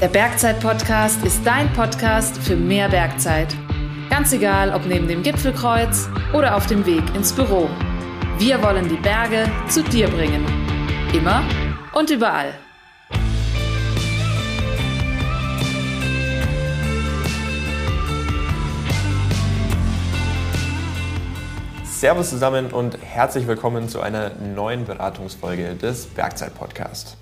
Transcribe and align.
Der 0.00 0.06
Bergzeit-Podcast 0.06 1.24
ist 1.24 1.44
dein 1.44 1.72
Podcast 1.72 2.38
für 2.38 2.54
mehr 2.54 2.88
Bergzeit. 2.88 3.48
Ganz 4.08 4.32
egal, 4.32 4.72
ob 4.72 4.86
neben 4.86 5.08
dem 5.08 5.24
Gipfelkreuz 5.24 6.08
oder 6.32 6.54
auf 6.54 6.66
dem 6.66 6.86
Weg 6.86 7.02
ins 7.16 7.32
Büro. 7.32 7.68
Wir 8.38 8.62
wollen 8.62 8.88
die 8.88 8.94
Berge 8.94 9.50
zu 9.68 9.82
dir 9.82 10.06
bringen. 10.06 10.46
Immer 11.12 11.42
und 11.94 12.10
überall. 12.10 12.54
Servus 21.82 22.30
zusammen 22.30 22.66
und 22.66 22.98
herzlich 23.02 23.48
willkommen 23.48 23.88
zu 23.88 24.00
einer 24.00 24.30
neuen 24.36 24.84
Beratungsfolge 24.84 25.74
des 25.74 26.06
Bergzeit 26.06 26.54
Podcast. 26.54 27.16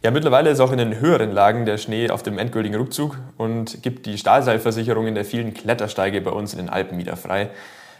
Ja, 0.00 0.12
mittlerweile 0.12 0.50
ist 0.50 0.60
auch 0.60 0.70
in 0.70 0.78
den 0.78 1.00
höheren 1.00 1.32
Lagen 1.32 1.66
der 1.66 1.76
Schnee 1.76 2.08
auf 2.08 2.22
dem 2.22 2.38
endgültigen 2.38 2.76
Rückzug 2.76 3.18
und 3.36 3.82
gibt 3.82 4.06
die 4.06 4.16
Stahlseilversicherungen 4.16 5.16
der 5.16 5.24
vielen 5.24 5.54
Klettersteige 5.54 6.20
bei 6.20 6.30
uns 6.30 6.52
in 6.52 6.60
den 6.60 6.68
Alpen 6.68 6.98
wieder 6.98 7.16
frei. 7.16 7.50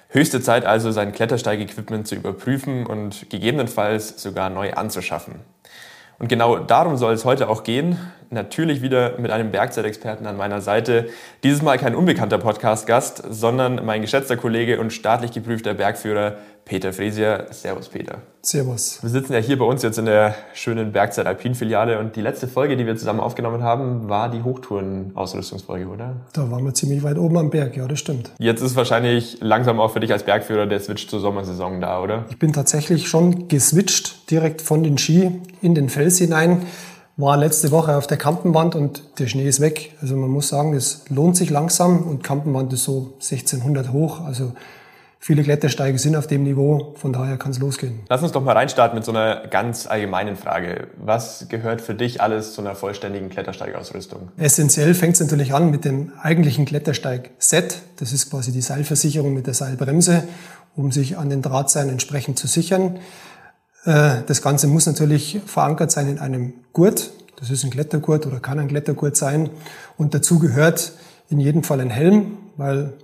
Höchste 0.09 0.41
Zeit 0.41 0.65
also, 0.65 0.93
sein 0.93 1.11
Klettersteigequipment 1.11 2.07
zu 2.07 2.15
überprüfen 2.15 2.87
und 2.87 3.29
gegebenenfalls 3.31 4.23
sogar 4.23 4.49
neu 4.49 4.75
anzuschaffen. 4.75 5.41
Und 6.21 6.29
genau 6.29 6.59
darum 6.59 6.97
soll 6.97 7.15
es 7.15 7.25
heute 7.25 7.49
auch 7.49 7.65
gehen. 7.65 7.99
Natürlich 8.31 8.81
wieder 8.81 9.19
mit 9.19 9.33
einem 9.33 9.51
Bergzeitexperten 9.51 10.27
an 10.27 10.37
meiner 10.37 10.61
Seite. 10.61 11.09
Dieses 11.43 11.63
Mal 11.63 11.79
kein 11.79 11.97
unbekannter 11.97 12.39
Podcast-Gast, 12.39 13.25
sondern 13.29 13.85
mein 13.85 14.03
geschätzter 14.03 14.37
Kollege 14.37 14.79
und 14.79 14.93
staatlich 14.93 15.33
geprüfter 15.33 15.75
Bergführer 15.75 16.37
Peter 16.69 16.93
Fresier. 16.93 17.47
Servus, 17.51 17.89
Peter. 17.89 18.19
Servus. 18.43 18.99
Wir 19.03 19.09
sitzen 19.09 19.33
ja 19.33 19.39
hier 19.39 19.59
bei 19.59 19.65
uns 19.65 19.83
jetzt 19.83 19.99
in 19.99 20.05
der 20.05 20.35
schönen 20.53 20.93
Bergzeit 20.93 21.27
Alpin 21.27 21.55
Filiale 21.55 21.99
und 21.99 22.15
die 22.15 22.21
letzte 22.21 22.47
Folge, 22.47 22.77
die 22.77 22.87
wir 22.87 22.95
zusammen 22.95 23.21
aufgenommen 23.21 23.63
haben, 23.63 24.09
war 24.09 24.31
die 24.31 24.43
Hochtouren-Ausrüstungsfolge, 24.43 25.87
oder? 25.87 26.17
Da 26.35 26.51
waren 26.51 26.65
wir 26.65 26.75
ziemlich 26.75 27.03
weit 27.03 27.17
oben 27.17 27.39
am 27.39 27.49
Berg, 27.49 27.77
ja, 27.77 27.89
das 27.89 27.99
stimmt. 27.99 28.31
Jetzt 28.39 28.61
ist 28.61 28.77
wahrscheinlich 28.77 29.39
langsam 29.41 29.81
auch 29.81 29.93
für 29.93 30.01
dich 30.01 30.13
als 30.13 30.25
Bergführer 30.25 30.67
der 30.67 30.81
Switch 30.81 31.09
zur 31.09 31.21
Sommersaison 31.21 31.81
da, 31.81 32.03
oder? 32.03 32.27
Ich 32.29 32.39
bin 32.39 32.53
tatsächlich 32.53 33.09
schon 33.09 33.49
geswitcht, 33.49 34.31
direkt 34.31 34.61
von 34.61 34.83
den 34.83 34.99
Ski 34.99 35.41
in 35.63 35.75
den 35.75 35.89
Fels 35.89 36.19
hinein. 36.19 36.67
War 37.17 37.37
letzte 37.37 37.73
Woche 37.73 37.97
auf 37.97 38.07
der 38.07 38.19
Kampenwand 38.19 38.77
und 38.77 39.19
der 39.19 39.27
Schnee 39.27 39.49
ist 39.49 39.61
weg. 39.61 39.97
Also 40.03 40.17
man 40.17 40.31
muss 40.31 40.49
sagen, 40.49 40.75
es 40.75 41.05
lohnt 41.09 41.37
sich 41.37 41.51
langsam 41.51 42.03
und 42.03 42.23
Kampenwand 42.23 42.73
ist 42.75 42.85
so 42.85 43.15
1600 43.21 43.93
hoch. 43.93 44.21
Also 44.21 44.53
viele 45.19 45.43
Klettersteige 45.43 45.99
sind 45.99 46.17
auf 46.17 46.27
dem 46.27 46.45
Niveau, 46.45 46.95
von 46.97 47.13
daher 47.13 47.37
kann 47.37 47.51
es 47.51 47.59
losgehen. 47.59 48.01
Lass 48.09 48.23
uns 48.23 48.33
doch 48.33 48.43
mal 48.43 48.53
reinstarten 48.53 48.97
mit 48.97 49.05
so 49.05 49.13
einer 49.13 49.47
ganz 49.49 49.87
allgemeinen 49.87 50.37
Frage. 50.37 50.89
Was 50.97 51.47
gehört 51.49 51.81
für 51.81 51.95
dich 51.95 52.21
alles 52.21 52.53
zu 52.55 52.61
einer 52.61 52.75
vollständigen 52.75 53.29
Klettersteigausrüstung? 53.29 54.29
Essentiell 54.37 54.95
fängt 54.95 55.15
es 55.15 55.21
natürlich 55.21 55.53
an 55.53 55.71
mit 55.71 55.85
dem 55.85 56.13
eigentlichen 56.23 56.65
Klettersteig-Set. 56.65 57.83
Das 57.97 58.13
ist 58.13 58.31
quasi 58.31 58.53
die 58.53 58.61
Seilversicherung 58.61 59.35
mit 59.35 59.47
der 59.47 59.55
Seilbremse, 59.55 60.25
um 60.77 60.93
sich 60.93 61.19
an 61.19 61.31
den 61.31 61.43
Drahtseilen 61.43 61.91
entsprechend 61.91 62.39
zu 62.39 62.47
sichern. 62.47 62.99
Äh, 63.85 64.23
das 64.27 64.43
Ganze 64.43 64.67
muss 64.69 64.87
natürlich 64.87 65.41
verankert 65.47 65.91
sein 65.91 66.09
in 66.09 66.19
einem 66.19 66.55
Gurt. 66.73 67.11
Das 67.37 67.51
ist 67.51 67.65
ein 67.65 67.71
Klettergurt 67.71 68.27
oder 68.27 68.41
kann 68.41 68.59
ein 68.59 68.69
Klettergurt 68.69 69.17
sein. 69.17 69.51
Und 69.97 70.15
dazu 70.15 70.39
gehört 70.39 70.93
in 71.29 71.41
jedem 71.41 71.63
Fall 71.63 71.81
ein 71.81 71.91
Helm, 71.91 72.39
weil 72.57 72.95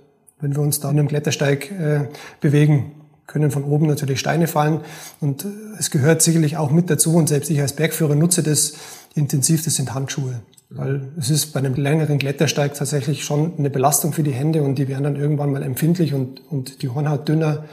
wenn 0.45 0.55
wir 0.55 0.61
uns 0.61 0.79
da 0.79 0.91
in 0.91 0.99
einem 0.99 1.07
Klettersteig 1.07 1.71
äh, 1.71 2.07
bewegen, 2.39 2.91
können 3.25 3.49
von 3.49 3.63
oben 3.63 3.87
natürlich 3.87 4.19
Steine 4.19 4.45
fallen. 4.45 4.81
Und 5.19 5.43
äh, 5.43 5.47
es 5.79 5.89
gehört 5.89 6.21
sicherlich 6.21 6.55
auch 6.57 6.69
mit 6.69 6.87
dazu, 6.87 7.15
und 7.15 7.27
selbst 7.27 7.49
ich 7.49 7.59
als 7.59 7.73
Bergführer 7.73 8.13
nutze 8.13 8.43
das 8.43 8.73
intensiv, 9.15 9.65
das 9.65 9.73
sind 9.73 9.95
Handschuhe. 9.95 10.41
Weil 10.69 11.07
es 11.17 11.31
ist 11.31 11.47
bei 11.47 11.59
einem 11.59 11.73
längeren 11.73 12.19
Klettersteig 12.19 12.75
tatsächlich 12.75 13.23
schon 13.23 13.53
eine 13.57 13.71
Belastung 13.71 14.13
für 14.13 14.21
die 14.21 14.33
Hände 14.33 14.61
und 14.61 14.75
die 14.75 14.87
werden 14.87 15.03
dann 15.03 15.15
irgendwann 15.15 15.51
mal 15.51 15.63
empfindlich 15.63 16.13
und, 16.13 16.41
und 16.51 16.83
die 16.83 16.89
Hornhaut 16.89 17.27
dünner. 17.27 17.65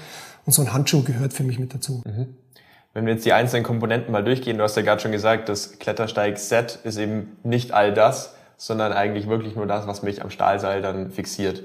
Und 0.47 0.55
so 0.55 0.63
ein 0.63 0.73
Handschuh 0.73 1.03
gehört 1.03 1.35
für 1.35 1.45
mich 1.45 1.59
mit 1.59 1.75
dazu. 1.75 2.03
Mhm. 2.07 2.29
Wenn 2.95 3.05
wir 3.05 3.13
jetzt 3.13 3.27
die 3.27 3.35
einzelnen 3.35 3.65
Komponenten 3.65 4.13
mal 4.13 4.25
durchgehen, 4.25 4.57
du 4.57 4.65
hast 4.65 4.77
ja 4.77 4.83
gerade 4.83 5.03
schon 5.03 5.13
gesagt, 5.13 5.51
das 5.51 5.79
Klettersteig-Set 5.79 6.79
ist 6.85 6.97
eben 6.97 7.37
nicht 7.43 7.73
all 7.73 7.93
das, 7.93 8.35
sondern 8.57 8.93
eigentlich 8.95 9.29
wirklich 9.29 9.57
nur 9.57 9.67
das, 9.67 9.87
was 9.87 10.03
mich 10.03 10.23
am 10.23 10.31
Stahlseil 10.31 10.81
dann 10.81 11.11
fixiert 11.11 11.65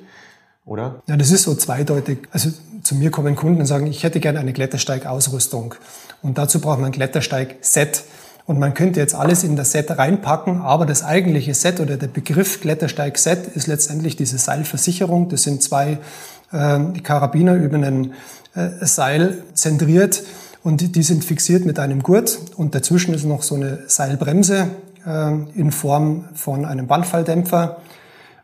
oder? 0.68 1.02
Ja, 1.08 1.18
das 1.18 1.32
ist 1.32 1.44
so 1.44 1.56
zweideutig. 1.56 2.20
Also 2.32 2.50
zu 2.84 2.96
mir 2.96 3.10
kommen 3.10 3.36
Kunden 3.36 3.62
und 3.62 3.66
sagen, 3.66 3.88
ich 3.88 4.04
hätte 4.04 4.20
gerne 4.20 4.40
eine 4.40 4.54
Klettersteigausrüstung. 4.54 5.74
Und 6.22 6.38
dazu 6.38 6.60
braucht 6.60 6.80
man 6.80 6.88
ein 6.88 6.92
Klettersteig-Set. 6.92 8.04
Und 8.46 8.60
man 8.60 8.74
könnte 8.74 9.00
jetzt 9.00 9.16
alles 9.16 9.44
in 9.44 9.56
das 9.56 9.72
Set 9.72 9.98
reinpacken, 9.98 10.62
aber 10.62 10.86
das 10.86 11.04
eigentliche 11.04 11.54
Set 11.54 11.80
oder 11.82 11.98
der 11.98 12.08
Begriff 12.08 12.62
Klettersteig-Set 12.62 13.48
ist 13.56 13.68
letztendlich 13.68 14.16
diese 14.16 14.38
Seilversicherung. 14.38 15.28
Das 15.28 15.44
sind 15.44 15.62
zwei 15.64 15.98
äh, 16.52 16.80
Karabiner 17.04 17.56
über 17.56 17.78
ein 17.78 18.14
äh, 18.56 18.86
Seil 18.86 19.44
zentriert 19.54 20.24
und 20.64 20.80
die, 20.80 20.92
die, 20.92 21.04
sind 21.04 21.26
fixiert 21.26 21.66
mit 21.66 21.78
einem 21.78 22.04
Gurt 22.04 22.40
und 22.56 22.74
dazwischen 22.74 23.14
ist 23.14 23.26
noch 23.26 23.44
so 23.44 23.56
eine 23.56 23.80
Seilbremse 23.88 24.70
äh, 25.06 25.32
in 25.56 25.72
Form 25.72 26.26
von 26.34 26.66
einem 26.66 26.88
Bandfalldämpfer 26.88 27.82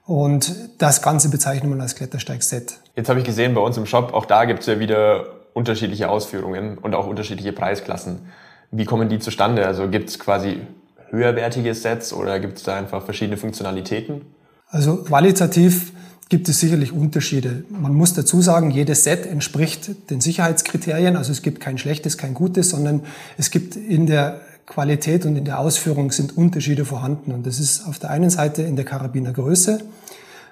und 0.05 0.53
das 0.77 1.01
Ganze 1.01 1.29
bezeichnet 1.29 1.69
man 1.69 1.79
als 1.81 1.95
Klettersteig-Set. 1.95 2.79
Jetzt 2.95 3.09
habe 3.09 3.19
ich 3.19 3.25
gesehen 3.25 3.53
bei 3.53 3.61
uns 3.61 3.77
im 3.77 3.85
Shop, 3.85 4.13
auch 4.13 4.25
da 4.25 4.45
gibt 4.45 4.61
es 4.61 4.65
ja 4.65 4.79
wieder 4.79 5.25
unterschiedliche 5.53 6.09
Ausführungen 6.09 6.77
und 6.77 6.95
auch 6.95 7.07
unterschiedliche 7.07 7.53
Preisklassen. 7.53 8.27
Wie 8.71 8.85
kommen 8.85 9.07
die 9.07 9.19
zustande? 9.19 9.65
Also 9.65 9.87
gibt 9.87 10.09
es 10.09 10.19
quasi 10.19 10.61
höherwertige 11.09 11.73
Sets 11.75 12.11
oder 12.11 12.39
gibt 12.39 12.57
es 12.57 12.63
da 12.63 12.75
einfach 12.75 13.03
verschiedene 13.03 13.37
Funktionalitäten? 13.37 14.21
Also 14.67 14.97
qualitativ 15.03 15.91
gibt 16.29 16.49
es 16.49 16.59
sicherlich 16.59 16.91
Unterschiede. 16.91 17.63
Man 17.69 17.93
muss 17.93 18.15
dazu 18.15 18.41
sagen, 18.41 18.71
jedes 18.71 19.03
Set 19.03 19.27
entspricht 19.27 20.09
den 20.09 20.19
Sicherheitskriterien. 20.19 21.15
Also 21.15 21.31
es 21.31 21.43
gibt 21.43 21.59
kein 21.59 21.77
schlechtes, 21.77 22.17
kein 22.17 22.33
gutes, 22.33 22.71
sondern 22.71 23.03
es 23.37 23.51
gibt 23.51 23.75
in 23.75 24.07
der 24.07 24.41
Qualität 24.65 25.25
und 25.25 25.35
in 25.35 25.45
der 25.45 25.59
Ausführung 25.59 26.11
sind 26.11 26.37
Unterschiede 26.37 26.85
vorhanden. 26.85 27.31
Und 27.31 27.45
das 27.45 27.59
ist 27.59 27.85
auf 27.87 27.99
der 27.99 28.09
einen 28.09 28.29
Seite 28.29 28.61
in 28.61 28.75
der 28.75 28.85
Karabinergröße. 28.85 29.79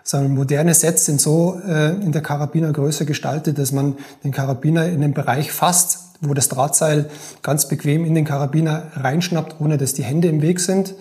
Sondern 0.03 0.33
moderne 0.33 0.73
Sets 0.73 1.05
sind 1.05 1.22
so 1.22 1.61
äh, 1.67 1.91
in 1.91 2.11
der 2.11 2.22
Karabinergröße 2.22 3.05
gestaltet, 3.05 3.59
dass 3.59 3.72
man 3.72 3.97
den 4.23 4.31
Karabiner 4.31 4.88
in 4.88 4.99
den 5.01 5.13
Bereich 5.13 5.51
fasst, 5.51 5.99
wo 6.22 6.33
das 6.33 6.49
Drahtseil 6.49 7.09
ganz 7.44 7.67
bequem 7.67 8.05
in 8.05 8.16
den 8.16 8.25
Karabiner 8.25 8.83
reinschnappt, 8.95 9.61
ohne 9.61 9.77
dass 9.77 9.94
die 9.94 10.03
Hände 10.03 10.28
im 10.28 10.41
Weg 10.41 10.59
sind. 10.59 10.95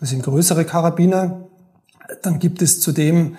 Das 0.00 0.10
sind 0.10 0.22
größere 0.22 0.64
Karabiner. 0.64 1.42
Dann 2.22 2.38
gibt 2.38 2.62
es 2.62 2.80
zudem 2.80 3.36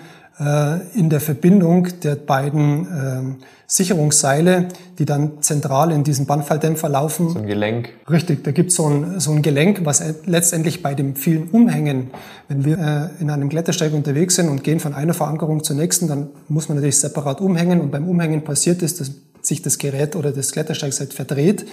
in 0.94 1.10
der 1.10 1.20
Verbindung 1.20 1.88
der 2.02 2.14
beiden 2.14 2.86
äh, 2.86 3.44
Sicherungsseile, 3.66 4.68
die 4.98 5.04
dann 5.04 5.42
zentral 5.42 5.92
in 5.92 6.04
diesen 6.04 6.26
Bandfalldämpfer 6.26 6.88
laufen. 6.88 7.30
So 7.30 7.38
ein 7.40 7.46
Gelenk. 7.46 7.90
Richtig, 8.08 8.44
da 8.44 8.52
gibt 8.52 8.72
so 8.72 8.88
es 8.88 9.24
so 9.24 9.32
ein 9.32 9.42
Gelenk, 9.42 9.80
was 9.84 10.02
letztendlich 10.24 10.82
bei 10.82 10.94
dem 10.94 11.16
vielen 11.16 11.48
Umhängen, 11.50 12.10
wenn 12.48 12.64
wir 12.64 12.78
äh, 12.78 13.22
in 13.22 13.30
einem 13.30 13.48
Klettersteig 13.48 13.92
unterwegs 13.92 14.36
sind 14.36 14.48
und 14.48 14.64
gehen 14.64 14.80
von 14.80 14.94
einer 14.94 15.12
Verankerung 15.12 15.64
zur 15.64 15.76
nächsten, 15.76 16.08
dann 16.08 16.30
muss 16.48 16.68
man 16.68 16.76
natürlich 16.76 16.98
separat 16.98 17.40
umhängen 17.40 17.80
und 17.80 17.90
beim 17.90 18.08
Umhängen 18.08 18.42
passiert 18.42 18.82
es, 18.82 18.96
dass 18.96 19.10
sich 19.42 19.60
das 19.60 19.76
Gerät 19.78 20.16
oder 20.16 20.32
das 20.32 20.52
Klettersteig 20.52 20.98
halt 20.98 21.12
verdreht. 21.12 21.66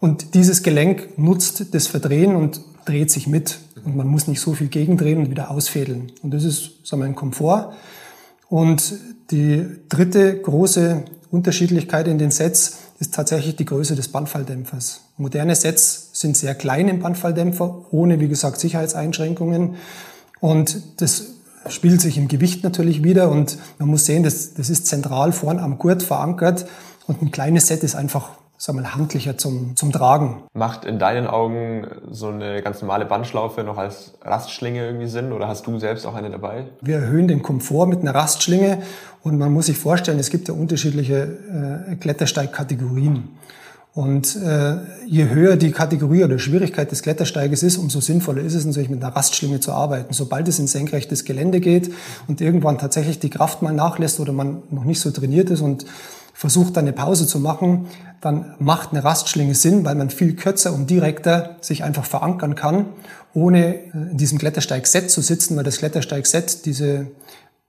Und 0.00 0.34
dieses 0.34 0.62
Gelenk 0.62 1.18
nutzt 1.18 1.74
das 1.74 1.88
Verdrehen 1.88 2.36
und 2.36 2.60
dreht 2.84 3.10
sich 3.10 3.26
mit. 3.26 3.58
Und 3.84 3.96
man 3.96 4.06
muss 4.06 4.26
nicht 4.26 4.40
so 4.40 4.54
viel 4.54 4.68
gegendrehen 4.68 5.18
und 5.18 5.30
wieder 5.30 5.50
ausfädeln. 5.50 6.12
Und 6.22 6.32
das 6.32 6.44
ist, 6.44 6.86
sagen 6.86 7.02
wir, 7.02 7.06
ein 7.06 7.14
Komfort. 7.14 7.72
Und 8.48 8.94
die 9.30 9.66
dritte 9.88 10.38
große 10.40 11.04
Unterschiedlichkeit 11.30 12.08
in 12.08 12.18
den 12.18 12.30
Sets 12.30 12.78
ist 12.98 13.14
tatsächlich 13.14 13.56
die 13.56 13.64
Größe 13.64 13.94
des 13.94 14.08
Bandfalldämpfers. 14.08 15.02
Moderne 15.18 15.54
Sets 15.54 16.10
sind 16.12 16.36
sehr 16.36 16.54
klein 16.54 16.88
im 16.88 17.00
Bandfalldämpfer, 17.00 17.86
ohne, 17.90 18.20
wie 18.20 18.28
gesagt, 18.28 18.58
Sicherheitseinschränkungen. 18.58 19.76
Und 20.40 20.82
das 21.00 21.34
spielt 21.68 22.00
sich 22.00 22.16
im 22.16 22.28
Gewicht 22.28 22.64
natürlich 22.64 23.02
wieder. 23.02 23.30
Und 23.30 23.58
man 23.78 23.88
muss 23.88 24.06
sehen, 24.06 24.22
das, 24.22 24.54
das 24.54 24.70
ist 24.70 24.86
zentral 24.86 25.32
vorn 25.32 25.58
am 25.58 25.78
Gurt 25.78 26.02
verankert. 26.02 26.66
Und 27.06 27.22
ein 27.22 27.30
kleines 27.30 27.66
Set 27.66 27.84
ist 27.84 27.94
einfach 27.94 28.30
sagen 28.58 28.80
wir, 28.80 28.94
handlicher 28.94 29.38
zum, 29.38 29.76
zum 29.76 29.92
Tragen. 29.92 30.42
Macht 30.52 30.84
in 30.84 30.98
deinen 30.98 31.28
Augen 31.28 31.86
so 32.10 32.28
eine 32.28 32.60
ganz 32.60 32.82
normale 32.82 33.06
Bandschlaufe 33.06 33.62
noch 33.62 33.78
als 33.78 34.14
Rastschlinge 34.22 34.84
irgendwie 34.84 35.06
Sinn 35.06 35.32
oder 35.32 35.46
hast 35.46 35.66
du 35.66 35.78
selbst 35.78 36.04
auch 36.04 36.14
eine 36.14 36.28
dabei? 36.28 36.66
Wir 36.82 36.96
erhöhen 36.96 37.28
den 37.28 37.42
Komfort 37.42 37.86
mit 37.86 38.00
einer 38.00 38.14
Rastschlinge 38.14 38.82
und 39.22 39.38
man 39.38 39.52
muss 39.52 39.66
sich 39.66 39.78
vorstellen, 39.78 40.18
es 40.18 40.30
gibt 40.30 40.48
ja 40.48 40.54
unterschiedliche 40.54 41.86
äh, 41.88 41.96
Klettersteigkategorien. 41.96 43.28
Und 43.94 44.36
äh, 44.36 44.76
je 45.06 45.28
höher 45.28 45.56
die 45.56 45.72
Kategorie 45.72 46.22
oder 46.22 46.38
Schwierigkeit 46.38 46.90
des 46.90 47.02
Klettersteiges 47.02 47.64
ist, 47.64 47.78
umso 47.78 48.00
sinnvoller 48.00 48.42
ist 48.42 48.54
es 48.54 48.64
natürlich 48.64 48.90
mit 48.90 49.02
einer 49.02 49.14
Rastschlinge 49.14 49.58
zu 49.58 49.72
arbeiten. 49.72 50.12
Sobald 50.14 50.46
es 50.46 50.58
in 50.60 50.68
senkrechtes 50.68 51.24
Gelände 51.24 51.58
geht 51.58 51.90
und 52.28 52.40
irgendwann 52.40 52.78
tatsächlich 52.78 53.18
die 53.18 53.30
Kraft 53.30 53.62
mal 53.62 53.72
nachlässt 53.72 54.20
oder 54.20 54.32
man 54.32 54.62
noch 54.70 54.84
nicht 54.84 55.00
so 55.00 55.10
trainiert 55.10 55.50
ist 55.50 55.62
und 55.62 55.84
versucht 56.38 56.76
dann 56.76 56.84
eine 56.84 56.92
Pause 56.92 57.26
zu 57.26 57.40
machen, 57.40 57.86
dann 58.20 58.54
macht 58.60 58.92
eine 58.92 59.02
Rastschlinge 59.02 59.56
Sinn, 59.56 59.84
weil 59.84 59.96
man 59.96 60.08
viel 60.08 60.36
kürzer 60.36 60.72
und 60.72 60.88
direkter 60.88 61.56
sich 61.60 61.82
einfach 61.82 62.04
verankern 62.04 62.54
kann, 62.54 62.86
ohne 63.34 63.74
äh, 63.74 63.80
in 64.12 64.18
diesem 64.18 64.38
Klettersteig-Set 64.38 65.10
zu 65.10 65.20
sitzen, 65.20 65.56
weil 65.56 65.64
das 65.64 65.78
Klettersteig-Set, 65.78 66.64
diese 66.64 67.08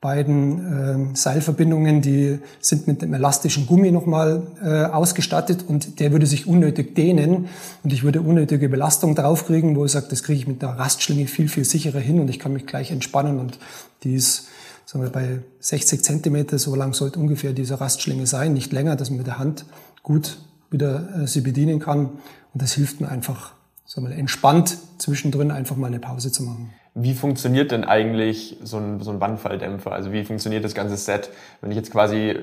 beiden 0.02 1.14
äh, 1.14 1.16
Seilverbindungen, 1.16 2.04
die 2.04 2.42
sind 2.62 2.86
mit 2.86 3.02
einem 3.02 3.16
elastischen 3.16 3.66
Gummi 3.66 3.92
nochmal 3.92 4.44
äh, 4.64 4.86
ausgestattet 4.86 5.66
und 5.68 6.00
der 6.00 6.12
würde 6.12 6.28
sich 6.28 6.46
unnötig 6.46 6.94
dehnen 6.94 7.50
und 7.84 7.92
ich 7.92 8.04
würde 8.04 8.22
unnötige 8.22 8.70
Belastung 8.70 9.16
draufkriegen, 9.16 9.76
wo 9.76 9.86
ich 9.86 9.94
sage, 9.94 10.06
das 10.12 10.22
kriege 10.22 10.38
ich 10.38 10.48
mit 10.48 10.62
der 10.62 10.70
Rastschlinge 10.70 11.26
viel, 11.26 11.50
viel 11.50 11.66
sicherer 11.66 12.00
hin 12.00 12.20
und 12.20 12.30
ich 12.30 12.38
kann 12.38 12.54
mich 12.54 12.68
gleich 12.68 12.92
entspannen 12.92 13.40
und 13.40 13.58
die 14.04 14.14
ist 14.14 14.48
sagen 14.90 15.04
wir, 15.04 15.12
bei 15.12 15.44
60 15.60 16.04
Zentimeter, 16.04 16.58
so 16.58 16.74
lang 16.74 16.94
sollte 16.94 17.20
ungefähr 17.20 17.54
diese 17.54 17.80
Rastschlinge 17.80 18.26
sein, 18.26 18.54
nicht 18.54 18.74
länger, 18.74 18.96
dass 18.96 19.12
man 19.12 19.20
mit 19.20 19.28
der 19.28 19.38
Hand 19.38 19.66
gut 20.02 20.40
wieder 20.72 21.10
äh, 21.16 21.28
sie 21.28 21.42
bedienen 21.42 21.80
kann 21.80 22.06
und 22.54 22.62
das 22.64 22.74
hilft 22.74 23.00
mir 23.00 23.08
einfach, 23.08 23.54
sagen 23.86 24.10
wir, 24.10 24.16
entspannt 24.16 24.80
zwischendrin 24.98 25.52
einfach 25.52 25.76
mal 25.76 25.88
eine 25.88 26.00
Pause 26.00 26.32
zu 26.32 26.42
machen. 26.42 26.74
Wie 26.96 27.14
funktioniert 27.14 27.70
denn 27.70 27.84
eigentlich 27.84 28.58
so 28.64 28.78
ein, 28.78 29.00
so 29.02 29.12
ein 29.12 29.20
Bandfalldämpfer? 29.20 29.92
Also 29.92 30.12
wie 30.12 30.24
funktioniert 30.24 30.66
das 30.66 30.74
ganze 30.74 30.98
Set? 30.98 31.30
Wenn 31.62 31.70
ich 31.70 31.78
jetzt 31.78 31.92
quasi 31.92 32.40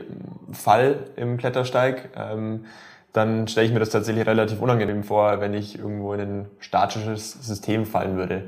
fall 0.52 1.00
im 1.16 1.38
Klettersteig, 1.38 2.10
ähm, 2.14 2.64
dann 3.12 3.48
stelle 3.48 3.66
ich 3.66 3.72
mir 3.72 3.80
das 3.80 3.90
tatsächlich 3.90 4.24
relativ 4.24 4.60
unangenehm 4.60 5.02
vor, 5.02 5.40
wenn 5.40 5.52
ich 5.52 5.80
irgendwo 5.80 6.12
in 6.12 6.20
ein 6.20 6.46
statisches 6.60 7.32
System 7.32 7.86
fallen 7.86 8.16
würde. 8.16 8.44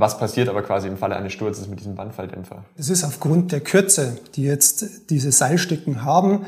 Was 0.00 0.16
passiert 0.16 0.48
aber 0.48 0.62
quasi 0.62 0.88
im 0.88 0.96
Falle 0.96 1.14
eines 1.14 1.34
Sturzes 1.34 1.68
mit 1.68 1.78
diesem 1.78 1.94
Bandfalldämpfer? 1.94 2.64
Es 2.78 2.88
ist 2.88 3.04
aufgrund 3.04 3.52
der 3.52 3.60
Kürze, 3.60 4.16
die 4.34 4.44
jetzt 4.44 5.10
diese 5.10 5.30
Seilstücken 5.30 6.04
haben, 6.04 6.46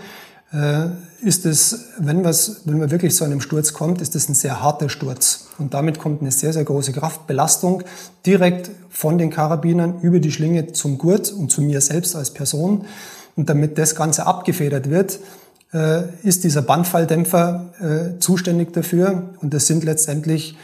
äh, 0.54 0.86
ist 1.20 1.44
es, 1.44 1.88
wenn, 1.98 2.24
wenn 2.24 2.78
man 2.78 2.90
wirklich 2.90 3.14
zu 3.14 3.24
einem 3.24 3.42
Sturz 3.42 3.74
kommt, 3.74 4.00
ist 4.00 4.16
es 4.16 4.26
ein 4.30 4.34
sehr 4.34 4.62
harter 4.62 4.88
Sturz. 4.88 5.48
Und 5.58 5.74
damit 5.74 5.98
kommt 5.98 6.22
eine 6.22 6.30
sehr, 6.30 6.54
sehr 6.54 6.64
große 6.64 6.92
Kraftbelastung 6.92 7.82
direkt 8.24 8.70
von 8.88 9.18
den 9.18 9.28
Karabinern 9.28 10.00
über 10.00 10.18
die 10.18 10.32
Schlinge 10.32 10.72
zum 10.72 10.96
Gurt 10.96 11.30
und 11.30 11.52
zu 11.52 11.60
mir 11.60 11.82
selbst 11.82 12.16
als 12.16 12.30
Person. 12.30 12.86
Und 13.36 13.50
damit 13.50 13.76
das 13.76 13.94
Ganze 13.94 14.26
abgefedert 14.26 14.88
wird, 14.88 15.18
äh, 15.74 16.04
ist 16.22 16.44
dieser 16.44 16.62
Bandfalldämpfer 16.62 18.14
äh, 18.16 18.18
zuständig 18.18 18.72
dafür. 18.72 19.30
Und 19.42 19.52
das 19.52 19.66
sind 19.66 19.84
letztendlich 19.84 20.56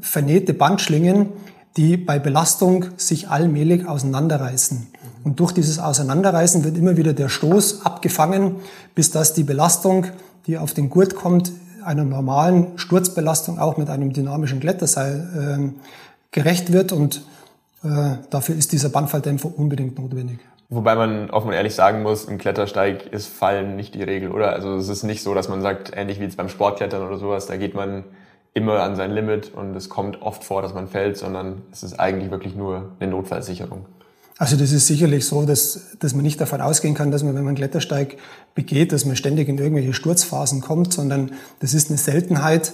vernähte 0.00 0.54
Bandschlingen, 0.54 1.30
die 1.76 1.96
bei 1.96 2.18
Belastung 2.18 2.86
sich 2.96 3.28
allmählich 3.28 3.86
auseinanderreißen. 3.86 4.88
Und 5.24 5.40
durch 5.40 5.52
dieses 5.52 5.78
Auseinanderreißen 5.78 6.64
wird 6.64 6.76
immer 6.76 6.96
wieder 6.96 7.12
der 7.12 7.28
Stoß 7.28 7.84
abgefangen, 7.84 8.56
bis 8.94 9.10
dass 9.10 9.34
die 9.34 9.44
Belastung, 9.44 10.06
die 10.46 10.58
auf 10.58 10.74
den 10.74 10.90
Gurt 10.90 11.14
kommt, 11.14 11.52
einer 11.84 12.04
normalen 12.04 12.78
Sturzbelastung 12.78 13.58
auch 13.58 13.76
mit 13.76 13.90
einem 13.90 14.12
dynamischen 14.12 14.60
Kletterseil 14.60 15.72
äh, 15.74 15.80
gerecht 16.32 16.72
wird. 16.72 16.92
Und 16.92 17.22
äh, 17.84 18.16
dafür 18.30 18.56
ist 18.56 18.72
dieser 18.72 18.88
Bandfalldämpfer 18.88 19.50
unbedingt 19.56 19.98
notwendig. 19.98 20.38
Wobei 20.70 20.96
man 20.96 21.30
offen 21.30 21.48
und 21.48 21.54
ehrlich 21.54 21.74
sagen 21.74 22.02
muss, 22.02 22.26
im 22.26 22.36
Klettersteig 22.36 23.06
ist 23.06 23.28
Fallen 23.28 23.76
nicht 23.76 23.94
die 23.94 24.02
Regel, 24.02 24.32
oder? 24.32 24.52
Also 24.52 24.76
es 24.76 24.88
ist 24.88 25.02
nicht 25.02 25.22
so, 25.22 25.32
dass 25.32 25.48
man 25.48 25.62
sagt, 25.62 25.92
ähnlich 25.96 26.20
wie 26.20 26.24
jetzt 26.24 26.36
beim 26.36 26.50
Sportklettern 26.50 27.06
oder 27.06 27.16
sowas, 27.16 27.46
da 27.46 27.56
geht 27.56 27.74
man 27.74 28.04
immer 28.54 28.80
an 28.80 28.96
sein 28.96 29.10
Limit 29.10 29.52
und 29.54 29.76
es 29.76 29.88
kommt 29.88 30.22
oft 30.22 30.44
vor, 30.44 30.62
dass 30.62 30.74
man 30.74 30.88
fällt, 30.88 31.16
sondern 31.16 31.62
es 31.72 31.82
ist 31.82 31.98
eigentlich 31.98 32.30
wirklich 32.30 32.54
nur 32.54 32.92
eine 32.98 33.10
Notfallsicherung. 33.10 33.86
Also 34.38 34.56
das 34.56 34.70
ist 34.70 34.86
sicherlich 34.86 35.26
so, 35.26 35.44
dass, 35.44 35.80
dass 35.98 36.14
man 36.14 36.22
nicht 36.22 36.40
davon 36.40 36.60
ausgehen 36.60 36.94
kann, 36.94 37.10
dass 37.10 37.24
man, 37.24 37.34
wenn 37.34 37.44
man 37.44 37.56
Klettersteig 37.56 38.18
begeht, 38.54 38.92
dass 38.92 39.04
man 39.04 39.16
ständig 39.16 39.48
in 39.48 39.58
irgendwelche 39.58 39.92
Sturzphasen 39.92 40.60
kommt, 40.60 40.92
sondern 40.92 41.32
das 41.58 41.74
ist 41.74 41.90
eine 41.90 41.98
Seltenheit. 41.98 42.72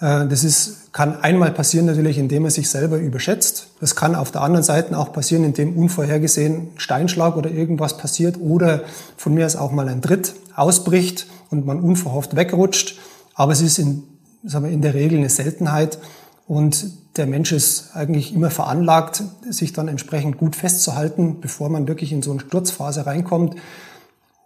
Äh, 0.00 0.26
das 0.26 0.42
ist, 0.42 0.92
kann 0.92 1.20
einmal 1.20 1.52
passieren 1.52 1.86
natürlich, 1.86 2.18
indem 2.18 2.42
man 2.42 2.50
sich 2.50 2.68
selber 2.68 2.98
überschätzt. 2.98 3.68
Das 3.80 3.94
kann 3.94 4.16
auf 4.16 4.32
der 4.32 4.42
anderen 4.42 4.64
Seite 4.64 4.98
auch 4.98 5.12
passieren, 5.12 5.44
indem 5.44 5.76
unvorhergesehen 5.76 6.70
Steinschlag 6.76 7.36
oder 7.36 7.48
irgendwas 7.48 7.96
passiert 7.96 8.36
oder 8.40 8.82
von 9.16 9.34
mir 9.34 9.46
aus 9.46 9.54
auch 9.54 9.70
mal 9.70 9.88
ein 9.88 10.02
Tritt 10.02 10.34
ausbricht 10.56 11.28
und 11.48 11.64
man 11.64 11.78
unverhofft 11.78 12.34
wegrutscht. 12.34 12.98
Aber 13.34 13.52
es 13.52 13.60
ist 13.60 13.78
in, 13.78 14.02
sagen 14.44 14.66
wir, 14.66 14.72
in 14.72 14.82
der 14.82 14.94
Regel 14.94 15.18
eine 15.18 15.28
Seltenheit. 15.28 15.98
Und 16.46 16.86
der 17.16 17.26
Mensch 17.26 17.52
ist 17.52 17.94
eigentlich 17.94 18.34
immer 18.34 18.50
veranlagt, 18.50 19.22
sich 19.48 19.72
dann 19.72 19.88
entsprechend 19.88 20.36
gut 20.36 20.56
festzuhalten, 20.56 21.40
bevor 21.40 21.68
man 21.68 21.88
wirklich 21.88 22.12
in 22.12 22.22
so 22.22 22.32
eine 22.32 22.40
Sturzphase 22.40 23.06
reinkommt. 23.06 23.56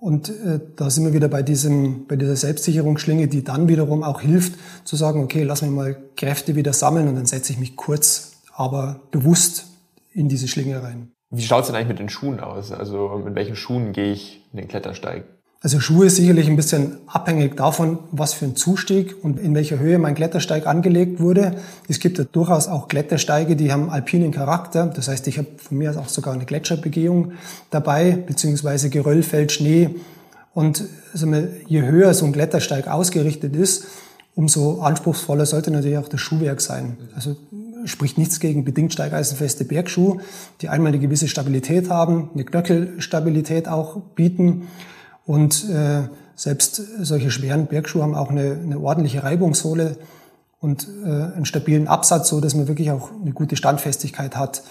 Und 0.00 0.29
äh, 0.29 0.61
da 0.77 0.91
sind 0.91 1.05
wir 1.05 1.12
wieder 1.12 1.29
bei 1.29 1.43
diesem, 1.43 2.06
bei 2.06 2.15
dieser 2.15 2.37
Selbstsicherungsschlinge, 2.37 3.27
die 3.27 3.43
dann 3.43 3.69
wiederum 3.69 4.05
auch 4.05 4.21
hilft, 4.21 4.55
zu 4.85 4.95
sagen, 4.95 5.23
okay, 5.25 5.43
lass 5.43 5.62
mich 5.62 5.73
mal 5.73 5.97
Kräfte 6.17 6.55
wieder 6.55 6.73
sammeln 6.73 7.09
und 7.09 7.17
dann 7.17 7.27
setze 7.27 7.53
ich 7.53 7.59
mich 7.59 7.75
kurz, 7.75 8.33
aber 8.55 9.01
bewusst 9.11 9.67
in 10.12 10.29
diese 10.29 10.47
Schlinge 10.47 10.83
rein. 10.83 11.11
Wie 11.31 11.43
schaut 11.43 11.62
es 11.62 11.67
denn 11.67 11.77
eigentlich 11.77 11.89
mit 11.89 11.99
den 11.99 12.09
Schuhen 12.09 12.39
aus? 12.39 12.71
Also 12.71 13.21
mit 13.25 13.35
welchen 13.35 13.56
Schuhen 13.56 13.93
gehe 13.93 14.12
ich 14.12 14.47
in 14.53 14.59
den 14.59 14.69
Klettersteig? 14.69 15.25
Also 15.60 15.81
Schuhe 15.81 16.06
ist 16.06 16.16
sicherlich 16.16 16.49
ein 16.49 16.55
bisschen 16.55 16.99
abhängig 17.08 17.56
davon, 17.56 17.99
was 18.12 18.32
für 18.32 18.44
ein 18.44 18.55
Zustieg 18.55 19.16
und 19.25 19.40
in 19.40 19.56
welcher 19.56 19.81
Höhe 19.81 19.99
mein 19.99 20.14
Klettersteig 20.14 20.69
angelegt 20.69 21.19
wurde. 21.19 21.56
Es 21.88 21.99
gibt 21.99 22.16
ja 22.19 22.25
durchaus 22.25 22.69
auch 22.69 22.87
Klettersteige, 22.87 23.56
die 23.56 23.72
haben 23.72 23.90
alpinen 23.90 24.31
Charakter. 24.31 24.87
Das 24.87 25.08
heißt, 25.08 25.26
ich 25.26 25.37
habe 25.37 25.49
von 25.56 25.78
mir 25.78 25.90
aus 25.90 25.96
auch 25.96 26.08
sogar 26.08 26.34
eine 26.34 26.44
Gletscherbegehung 26.44 27.32
dabei, 27.70 28.12
beziehungsweise 28.12 28.88
Geröll 28.88 29.25
fällt 29.25 29.50
Schnee. 29.50 29.90
Und 30.55 30.84
je 31.66 31.82
höher 31.82 32.14
so 32.14 32.25
ein 32.25 32.32
Klettersteig 32.32 32.87
ausgerichtet 32.87 33.56
ist, 33.56 33.87
umso 34.37 34.81
anspruchsvoller 34.81 35.44
sollte 35.44 35.72
natürlich 35.72 35.99
auch 35.99 36.08
das 36.08 36.20
Schuhwerk 36.20 36.60
sein. 36.60 36.99
Also 37.16 37.34
spricht 37.84 38.16
nichts 38.16 38.38
gegen 38.38 38.64
bedingt 38.64 38.93
steigeisenfeste 38.93 39.64
Bergschuhe, 39.64 40.19
die 40.60 40.69
einmal 40.69 40.93
eine 40.93 41.00
gewisse 41.00 41.26
Stabilität 41.26 41.90
haben, 41.90 42.31
eine 42.34 42.44
Knöchelstabilität 42.44 43.66
auch 43.66 44.00
bieten 44.14 44.69
und 45.29 45.69
äh, 45.69 46.09
selbst 46.37 46.81
solche 47.03 47.31
schweren 47.31 47.67
Bergschuhe 47.67 48.03
haben 48.03 48.15
auch 48.15 48.31
eine, 48.31 48.59
eine 48.63 48.81
ordentliche 48.81 49.23
Reibungssohle 49.23 49.99
und 50.59 50.89
äh, 51.05 51.07
einen 51.07 51.45
stabilen 51.45 51.87
Absatz, 51.87 52.31
so 52.31 52.41
dass 52.41 52.55
man 52.55 52.67
wirklich 52.67 52.91
auch 52.91 53.11
eine 53.21 53.33
gute 53.33 53.55
Standfestigkeit 53.55 54.37
hat. 54.37 54.63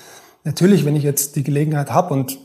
Natürlich, 0.45 0.83
wenn 0.83 0.95
ich 0.95 1.03
jetzt 1.03 1.35
die 1.35 1.43
Gelegenheit 1.43 1.91
habe 1.91 2.11
und 2.11 2.39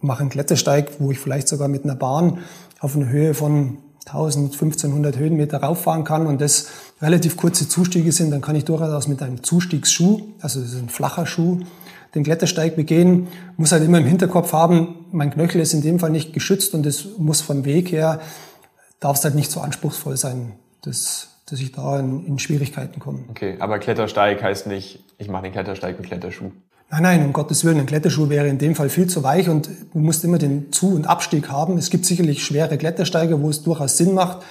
mache 0.00 0.22
einen 0.22 0.30
Klettersteig, 0.30 0.94
wo 0.98 1.12
ich 1.12 1.20
vielleicht 1.20 1.46
sogar 1.46 1.68
mit 1.68 1.84
einer 1.84 1.94
Bahn 1.94 2.38
auf 2.80 2.96
eine 2.96 3.08
Höhe 3.08 3.34
von 3.34 3.78
1000, 4.06 4.52
1500 4.52 5.16
Höhenmeter 5.16 5.58
rauffahren 5.58 6.02
kann 6.02 6.26
und 6.26 6.40
das 6.40 6.66
relativ 7.00 7.36
kurze 7.36 7.68
Zustiege 7.68 8.10
sind, 8.10 8.32
dann 8.32 8.40
kann 8.40 8.56
ich 8.56 8.64
durchaus 8.64 9.06
mit 9.06 9.22
einem 9.22 9.44
Zustiegsschuh, 9.44 10.22
also 10.40 10.60
das 10.60 10.72
ist 10.72 10.82
ein 10.82 10.88
flacher 10.88 11.24
Schuh, 11.24 11.60
den 12.14 12.24
Klettersteig 12.24 12.76
begehen, 12.76 13.28
muss 13.56 13.72
halt 13.72 13.82
immer 13.82 13.98
im 13.98 14.06
Hinterkopf 14.06 14.52
haben, 14.52 15.06
mein 15.12 15.30
Knöchel 15.30 15.60
ist 15.60 15.74
in 15.74 15.82
dem 15.82 15.98
Fall 15.98 16.10
nicht 16.10 16.32
geschützt 16.32 16.74
und 16.74 16.86
es 16.86 17.18
muss 17.18 17.40
vom 17.40 17.64
Weg 17.64 17.90
her, 17.92 18.20
darf 19.00 19.18
es 19.18 19.24
halt 19.24 19.34
nicht 19.34 19.50
so 19.50 19.60
anspruchsvoll 19.60 20.16
sein, 20.16 20.52
dass, 20.82 21.28
dass 21.46 21.60
ich 21.60 21.72
da 21.72 21.98
in, 21.98 22.26
in 22.26 22.38
Schwierigkeiten 22.38 23.00
komme. 23.00 23.20
Okay, 23.30 23.56
aber 23.58 23.78
Klettersteig 23.78 24.42
heißt 24.42 24.66
nicht, 24.66 25.04
ich 25.18 25.28
mache 25.28 25.44
den 25.44 25.52
Klettersteig 25.52 25.98
mit 25.98 26.06
Kletterschuh. 26.06 26.50
Nein, 26.90 27.02
nein, 27.02 27.24
um 27.24 27.32
Gottes 27.32 27.64
Willen, 27.64 27.80
ein 27.80 27.86
Kletterschuh 27.86 28.28
wäre 28.28 28.46
in 28.46 28.58
dem 28.58 28.74
Fall 28.74 28.88
viel 28.88 29.08
zu 29.08 29.22
weich 29.22 29.48
und 29.48 29.68
du 29.92 29.98
musst 29.98 30.22
immer 30.22 30.38
den 30.38 30.70
Zu- 30.70 30.94
und 30.94 31.06
Abstieg 31.06 31.50
haben. 31.50 31.76
Es 31.76 31.90
gibt 31.90 32.06
sicherlich 32.06 32.44
schwere 32.44 32.78
Klettersteige, 32.78 33.40
wo 33.42 33.50
es 33.50 33.62
durchaus 33.62 33.96
Sinn 33.96 34.14
macht, 34.14 34.44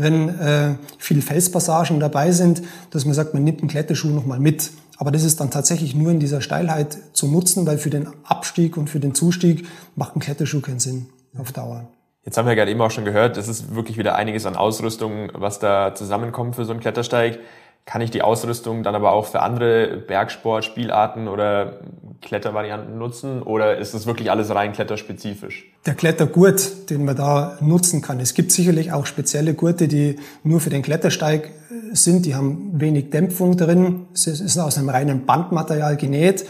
wenn 0.00 0.28
äh, 0.38 0.74
viele 0.98 1.22
Felspassagen 1.22 2.00
dabei 2.00 2.32
sind, 2.32 2.62
dass 2.90 3.04
man 3.04 3.14
sagt, 3.14 3.34
man 3.34 3.44
nimmt 3.44 3.60
einen 3.60 3.68
Kletterschuh 3.68 4.08
nochmal 4.08 4.38
mit. 4.38 4.70
Aber 4.96 5.10
das 5.10 5.22
ist 5.22 5.40
dann 5.40 5.50
tatsächlich 5.50 5.94
nur 5.94 6.10
in 6.10 6.20
dieser 6.20 6.40
Steilheit 6.40 6.98
zu 7.12 7.28
nutzen, 7.28 7.66
weil 7.66 7.78
für 7.78 7.90
den 7.90 8.08
Abstieg 8.24 8.76
und 8.76 8.90
für 8.90 9.00
den 9.00 9.14
Zustieg 9.14 9.66
macht 9.96 10.16
ein 10.16 10.20
Kletterschuh 10.20 10.60
keinen 10.60 10.80
Sinn 10.80 11.06
auf 11.38 11.52
Dauer. 11.52 11.88
Jetzt 12.24 12.36
haben 12.36 12.46
wir 12.46 12.54
gerade 12.56 12.70
eben 12.70 12.80
auch 12.80 12.90
schon 12.90 13.04
gehört, 13.04 13.36
es 13.36 13.48
ist 13.48 13.74
wirklich 13.74 13.96
wieder 13.96 14.14
einiges 14.14 14.44
an 14.44 14.56
Ausrüstung, 14.56 15.30
was 15.34 15.60
da 15.60 15.94
zusammenkommt 15.94 16.56
für 16.56 16.64
so 16.64 16.72
einen 16.72 16.80
Klettersteig. 16.80 17.38
Kann 17.84 18.02
ich 18.02 18.10
die 18.10 18.20
Ausrüstung 18.20 18.82
dann 18.82 18.94
aber 18.94 19.12
auch 19.12 19.26
für 19.26 19.40
andere 19.40 19.96
Bergsport-Spielarten 20.06 21.26
oder 21.26 21.80
Klettervarianten 22.20 22.98
nutzen 22.98 23.42
oder 23.42 23.78
ist 23.78 23.94
es 23.94 24.06
wirklich 24.06 24.30
alles 24.30 24.54
rein 24.54 24.72
kletterspezifisch? 24.72 25.72
Der 25.86 25.94
Klettergurt, 25.94 26.90
den 26.90 27.04
man 27.04 27.16
da 27.16 27.56
nutzen 27.60 28.02
kann. 28.02 28.20
Es 28.20 28.34
gibt 28.34 28.52
sicherlich 28.52 28.92
auch 28.92 29.06
spezielle 29.06 29.54
Gurte, 29.54 29.88
die 29.88 30.16
nur 30.42 30.60
für 30.60 30.70
den 30.70 30.82
Klettersteig 30.82 31.46
äh, 31.46 31.94
sind. 31.94 32.26
Die 32.26 32.34
haben 32.34 32.72
wenig 32.80 33.10
Dämpfung 33.10 33.56
drin. 33.56 34.06
Es 34.12 34.26
ist 34.26 34.58
aus 34.58 34.76
einem 34.76 34.88
reinen 34.88 35.24
Bandmaterial 35.24 35.96
genäht. 35.96 36.44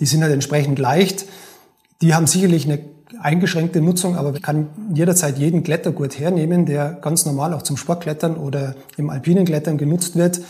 Die 0.00 0.06
sind 0.06 0.22
halt 0.22 0.32
entsprechend 0.32 0.78
leicht. 0.78 1.26
Die 2.02 2.14
haben 2.14 2.26
sicherlich 2.26 2.64
eine 2.64 2.80
eingeschränkte 3.20 3.80
Nutzung, 3.80 4.16
aber 4.16 4.34
ich 4.34 4.42
kann 4.42 4.68
jederzeit 4.94 5.38
jeden 5.38 5.62
Klettergurt 5.62 6.18
hernehmen, 6.18 6.66
der 6.66 6.92
ganz 6.92 7.26
normal 7.26 7.54
auch 7.54 7.62
zum 7.62 7.76
Sportklettern 7.76 8.36
oder 8.36 8.74
im 8.96 9.10
alpinen 9.10 9.44
Klettern 9.44 9.78
genutzt 9.78 10.16
wird. 10.16 10.40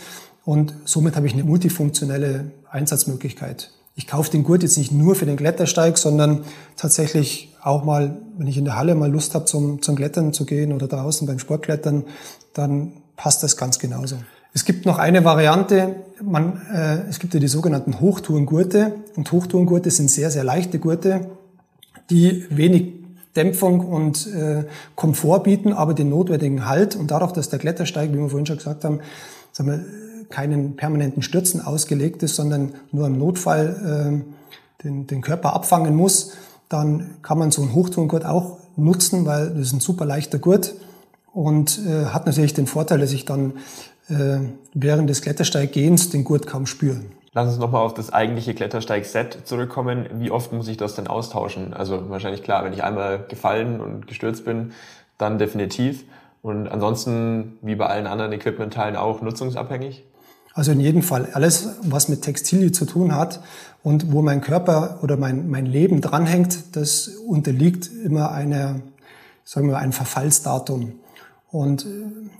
Und 0.43 0.73
somit 0.85 1.15
habe 1.15 1.27
ich 1.27 1.33
eine 1.33 1.43
multifunktionelle 1.43 2.51
Einsatzmöglichkeit. 2.69 3.71
ich 3.95 4.07
kaufe 4.07 4.31
den 4.31 4.43
Gurt 4.43 4.63
jetzt 4.63 4.77
nicht 4.77 4.91
nur 4.91 5.15
für 5.15 5.25
den 5.25 5.35
Klettersteig, 5.35 5.97
sondern 5.97 6.43
tatsächlich 6.77 7.53
auch 7.61 7.83
mal, 7.83 8.17
wenn 8.37 8.47
ich 8.47 8.57
in 8.57 8.65
der 8.65 8.77
Halle 8.77 8.95
mal 8.95 9.11
Lust 9.11 9.35
habe, 9.35 9.45
zum, 9.45 9.81
zum 9.81 9.95
Klettern 9.95 10.33
zu 10.33 10.45
gehen 10.45 10.73
oder 10.73 10.87
draußen 10.87 11.27
beim 11.27 11.39
Sportklettern, 11.39 12.05
dann 12.53 12.93
passt 13.15 13.43
das 13.43 13.57
ganz 13.57 13.77
genauso. 13.79 14.15
Es 14.53 14.65
gibt 14.65 14.85
noch 14.85 14.97
eine 14.97 15.23
Variante, 15.23 15.95
man, 16.21 16.61
äh, 16.73 17.09
es 17.09 17.19
gibt 17.19 17.33
ja 17.33 17.39
die 17.39 17.47
sogenannten 17.47 17.99
Hochtourengurte 17.99 18.95
und 19.15 19.31
Hochtourengurte 19.31 19.91
sind 19.91 20.09
sehr, 20.09 20.31
sehr 20.31 20.43
leichte 20.43 20.79
Gurte, 20.79 21.29
die 22.11 22.45
wenig 22.49 22.93
Dämpfung 23.35 23.79
und 23.79 24.27
äh, 24.27 24.65
Komfort 24.95 25.43
bieten, 25.43 25.73
aber 25.73 25.93
den 25.93 26.09
notwendigen 26.09 26.67
Halt 26.67 26.95
und 26.95 27.11
dadurch, 27.11 27.31
dass 27.31 27.49
der 27.49 27.59
Klettersteig, 27.59 28.11
wie 28.11 28.17
wir 28.17 28.29
vorhin 28.29 28.45
schon 28.45 28.57
gesagt 28.57 28.83
haben, 28.83 28.99
sagen 29.53 29.69
wir, 29.69 29.85
keinen 30.29 30.75
permanenten 30.75 31.21
Stürzen 31.21 31.61
ausgelegt 31.61 32.23
ist, 32.23 32.35
sondern 32.35 32.73
nur 32.91 33.07
im 33.07 33.17
Notfall 33.17 34.23
äh, 34.23 34.83
den, 34.83 35.07
den 35.07 35.21
Körper 35.21 35.53
abfangen 35.53 35.95
muss, 35.95 36.33
dann 36.69 37.15
kann 37.21 37.37
man 37.37 37.51
so 37.51 37.61
einen 37.61 37.73
Hochtourengurt 37.73 38.25
auch 38.25 38.57
nutzen, 38.75 39.25
weil 39.25 39.49
das 39.49 39.67
ist 39.67 39.73
ein 39.73 39.79
super 39.79 40.05
leichter 40.05 40.39
Gurt 40.39 40.75
und 41.33 41.79
äh, 41.85 42.05
hat 42.05 42.25
natürlich 42.25 42.53
den 42.53 42.67
Vorteil, 42.67 42.99
dass 42.99 43.11
ich 43.11 43.25
dann 43.25 43.53
äh, 44.09 44.39
während 44.73 45.09
des 45.09 45.21
Klettersteiggehens 45.21 46.09
den 46.09 46.23
Gurt 46.23 46.47
kaum 46.47 46.65
spüre. 46.65 47.01
Lass 47.33 47.47
uns 47.47 47.59
nochmal 47.59 47.85
auf 47.85 47.93
das 47.93 48.11
eigentliche 48.11 48.53
Klettersteig-Set 48.53 49.47
zurückkommen. 49.47 50.05
Wie 50.15 50.31
oft 50.31 50.51
muss 50.51 50.67
ich 50.67 50.75
das 50.75 50.95
denn 50.95 51.07
austauschen? 51.07 51.73
Also 51.73 52.09
wahrscheinlich 52.09 52.43
klar, 52.43 52.65
wenn 52.65 52.73
ich 52.73 52.83
einmal 52.83 53.25
gefallen 53.29 53.79
und 53.79 54.05
gestürzt 54.05 54.43
bin, 54.43 54.73
dann 55.17 55.37
definitiv. 55.37 56.03
Und 56.41 56.67
ansonsten, 56.67 57.57
wie 57.61 57.75
bei 57.75 57.85
allen 57.85 58.05
anderen 58.05 58.33
Equipmentteilen 58.33 58.97
auch, 58.97 59.21
nutzungsabhängig? 59.21 60.03
Also 60.53 60.73
in 60.73 60.81
jedem 60.81 61.03
Fall 61.03 61.29
alles, 61.31 61.77
was 61.83 62.09
mit 62.09 62.23
Textilien 62.23 62.73
zu 62.73 62.83
tun 62.83 63.15
hat 63.15 63.39
und 63.81 64.11
wo 64.11 64.21
mein 64.21 64.41
Körper 64.41 64.99
oder 65.01 65.15
mein, 65.15 65.49
mein 65.49 65.65
Leben 65.65 66.01
dranhängt, 66.01 66.75
das 66.75 67.07
unterliegt 67.07 67.89
immer 68.03 68.33
einer, 68.33 68.81
sagen 69.45 69.69
wir, 69.69 69.77
ein 69.77 69.93
Verfallsdatum. 69.93 70.99
Und 71.49 71.85
äh, 71.85 71.87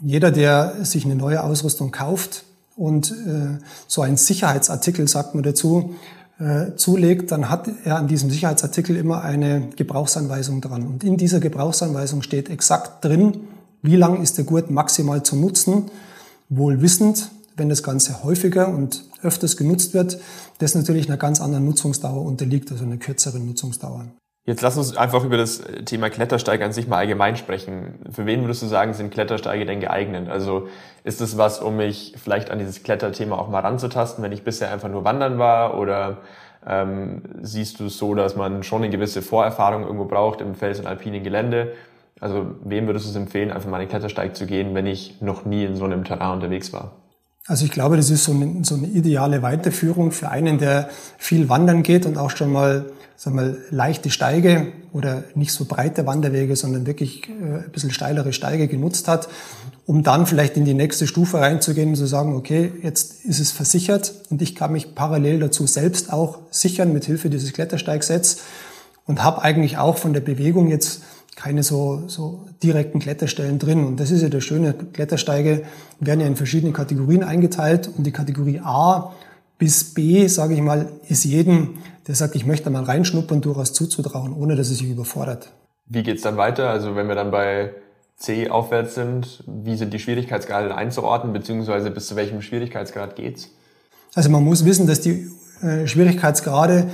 jeder, 0.02 0.32
der 0.32 0.84
sich 0.84 1.06
eine 1.06 1.16
neue 1.16 1.42
Ausrüstung 1.42 1.92
kauft 1.92 2.44
und 2.76 3.12
äh, 3.12 3.60
so 3.88 4.02
einen 4.02 4.18
Sicherheitsartikel, 4.18 5.08
sagt 5.08 5.36
man 5.36 5.44
dazu, 5.44 5.96
äh, 6.40 6.76
zulegt, 6.76 7.32
dann 7.32 7.50
hat 7.50 7.70
er 7.84 7.98
an 7.98 8.08
diesem 8.08 8.30
Sicherheitsartikel 8.30 8.96
immer 8.96 9.22
eine 9.22 9.70
Gebrauchsanweisung 9.76 10.62
dran. 10.62 10.88
Und 10.88 11.04
in 11.04 11.18
dieser 11.18 11.40
Gebrauchsanweisung 11.40 12.22
steht 12.22 12.50
exakt 12.50 13.06
drin, 13.06 13.42
wie 13.82 13.96
lang 13.96 14.22
ist 14.22 14.38
der 14.38 14.46
Gurt 14.46 14.72
maximal 14.72 15.24
zu 15.24 15.36
nutzen, 15.36 15.92
wohl 16.50 16.82
wissend, 16.82 17.30
wenn 17.58 17.70
das 17.70 17.84
Ganze 17.84 18.24
häufiger 18.24 18.70
und 18.70 19.04
öfters 19.22 19.58
genutzt 19.58 19.94
wird, 19.94 20.20
das 20.60 20.76
natürlich 20.76 21.08
einer 21.08 21.18
ganz 21.18 21.42
anderen 21.42 21.66
Nutzungsdauer 21.66 22.24
unterliegt, 22.24 22.72
also 22.72 22.86
einer 22.86 22.98
kürzeren 22.98 23.46
Nutzungsdauer. 23.46 24.08
Jetzt 24.44 24.64
lass 24.64 24.76
uns 24.76 24.98
einfach 24.98 25.24
über 25.24 25.38
das 25.38 25.62
Thema 25.86 26.10
Klettersteige 26.10 26.66
an 26.66 26.72
sich 26.72 26.88
mal 26.88 26.98
allgemein 26.98 27.36
sprechen. 27.36 28.00
Für 28.10 28.26
wen 28.26 28.42
würdest 28.42 28.64
du 28.64 28.66
sagen, 28.66 28.94
sind 28.94 29.12
Klettersteige 29.12 29.68
denn 29.68 29.80
geeignet? 29.80 30.30
Also 30.30 30.68
ist 31.04 31.22
es 31.22 31.38
was, 31.38 31.60
um 31.60 31.78
mich 31.78 32.16
vielleicht 32.18 32.50
an 32.50 32.58
dieses 32.58 32.82
Kletterthema 32.82 33.38
auch 33.38 33.50
mal 33.50 33.60
ranzutasten, 33.60 34.24
wenn 34.24 34.32
ich 34.32 34.44
bisher 34.44 34.72
einfach 34.72 34.90
nur 34.90 35.04
wandern 35.04 35.38
war? 35.38 35.78
Oder 35.78 36.18
ähm, 36.66 37.22
siehst 37.42 37.80
du 37.80 37.86
es 37.86 38.00
so, 38.00 38.16
dass 38.16 38.36
man 38.36 38.64
schon 38.64 38.82
eine 38.82 38.92
gewisse 38.92 39.22
Vorerfahrung 39.22 39.84
irgendwo 39.84 40.06
braucht 40.06 40.42
im 40.42 40.56
Fels- 40.56 40.80
und 40.80 40.88
alpinen 40.88 41.24
Gelände? 41.24 41.74
Also 42.20 42.56
wem 42.64 42.88
würdest 42.88 43.06
du 43.06 43.10
es 43.12 43.16
empfehlen, 43.16 43.52
einfach 43.52 43.70
mal 43.70 43.80
einen 43.80 43.90
Klettersteig 43.90 44.36
zu 44.36 44.48
gehen, 44.48 44.74
wenn 44.74 44.88
ich 44.88 45.22
noch 45.22 45.46
nie 45.46 45.66
in 45.66 45.76
so 45.76 45.86
einem 45.86 46.04
Terrain 46.04 46.34
unterwegs 46.34 46.74
war? 46.74 47.01
Also 47.52 47.66
ich 47.66 47.72
glaube, 47.72 47.98
das 47.98 48.10
ist 48.10 48.24
so 48.24 48.32
eine, 48.32 48.64
so 48.64 48.76
eine 48.76 48.88
ideale 48.88 49.42
Weiterführung 49.42 50.14
für 50.14 50.30
einen, 50.30 50.58
der 50.58 50.90
viel 51.18 51.50
wandern 51.50 51.84
geht 51.84 52.06
und 52.06 52.18
auch 52.18 52.30
schon 52.30 52.50
mal, 52.50 52.86
sagen 53.18 53.36
wir, 53.36 53.58
leichte 53.72 54.10
Steige 54.10 54.68
oder 54.94 55.26
nicht 55.36 55.52
so 55.52 55.66
breite 55.66 56.06
Wanderwege, 56.06 56.56
sondern 56.56 56.88
wirklich 56.88 57.28
äh, 57.28 57.66
ein 57.66 57.72
bisschen 57.74 57.92
steilere 57.92 58.32
Steige 58.32 58.70
genutzt 58.70 59.10
hat, 59.10 59.28
um 59.86 60.02
dann 60.02 60.28
vielleicht 60.28 60.56
in 60.56 60.64
die 60.64 60.74
nächste 60.74 61.08
Stufe 61.08 61.42
reinzugehen 61.42 61.90
und 61.90 61.98
zu 61.98 62.06
sagen, 62.06 62.36
okay, 62.36 62.72
jetzt 62.84 63.26
ist 63.26 63.42
es 63.42 63.52
versichert 63.52 64.14
und 64.30 64.42
ich 64.42 64.56
kann 64.56 64.72
mich 64.72 64.96
parallel 64.96 65.42
dazu 65.42 65.68
selbst 65.68 66.14
auch 66.14 66.40
sichern 66.52 66.94
mit 66.94 67.04
Hilfe 67.04 67.30
dieses 67.30 67.52
Klettersteigsets 67.52 68.38
und 69.06 69.26
habe 69.26 69.42
eigentlich 69.42 69.78
auch 69.78 69.98
von 69.98 70.14
der 70.14 70.22
Bewegung 70.22 70.70
jetzt 70.70 71.02
keine 71.42 71.64
so, 71.64 72.04
so 72.08 72.46
direkten 72.62 73.00
Kletterstellen 73.00 73.58
drin. 73.58 73.84
Und 73.84 74.00
das 74.00 74.12
ist 74.12 74.22
ja 74.22 74.30
das 74.30 74.44
Schöne, 74.44 74.74
Klettersteige 74.74 75.64
werden 76.00 76.20
ja 76.20 76.28
in 76.28 76.36
verschiedene 76.36 76.72
Kategorien 76.72 77.24
eingeteilt 77.24 77.90
und 77.98 78.06
die 78.06 78.12
Kategorie 78.12 78.60
A 78.64 79.14
bis 79.58 79.94
B, 79.94 80.28
sage 80.28 80.54
ich 80.54 80.62
mal, 80.62 80.90
ist 81.08 81.24
jedem, 81.24 81.80
der 82.08 82.14
sagt, 82.16 82.36
ich 82.36 82.46
möchte 82.46 82.70
mal 82.70 82.84
reinschnuppern, 82.84 83.42
durchaus 83.42 83.74
zuzutrauen, 83.74 84.34
ohne 84.34 84.56
dass 84.56 84.70
es 84.70 84.78
sich 84.80 84.90
überfordert. 84.90 85.52
Wie 85.88 86.04
geht's 86.04 86.22
dann 86.22 86.38
weiter? 86.38 86.70
Also 86.70 86.96
wenn 86.96 87.08
wir 87.08 87.16
dann 87.16 87.32
bei 87.32 87.72
C 88.18 88.50
aufwärts 88.50 88.94
sind, 88.94 89.44
wie 89.48 89.76
sind 89.76 89.94
die 89.94 90.00
Schwierigkeitsgrade 90.00 90.76
einzuordnen, 90.76 91.34
beziehungsweise 91.34 91.90
bis 91.90 92.08
zu 92.08 92.16
welchem 92.16 92.42
Schwierigkeitsgrad 92.44 93.16
geht's? 93.16 93.50
Also 94.14 94.30
man 94.30 94.44
muss 94.44 94.64
wissen, 94.64 94.86
dass 94.86 95.02
die 95.02 95.28
äh, 95.64 95.88
Schwierigkeitsgrade 95.88 96.88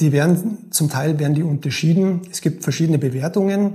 die 0.00 0.12
werden, 0.12 0.58
zum 0.70 0.90
Teil 0.90 1.18
werden 1.18 1.34
die 1.34 1.42
unterschieden. 1.42 2.22
Es 2.30 2.40
gibt 2.40 2.62
verschiedene 2.64 2.98
Bewertungen. 2.98 3.74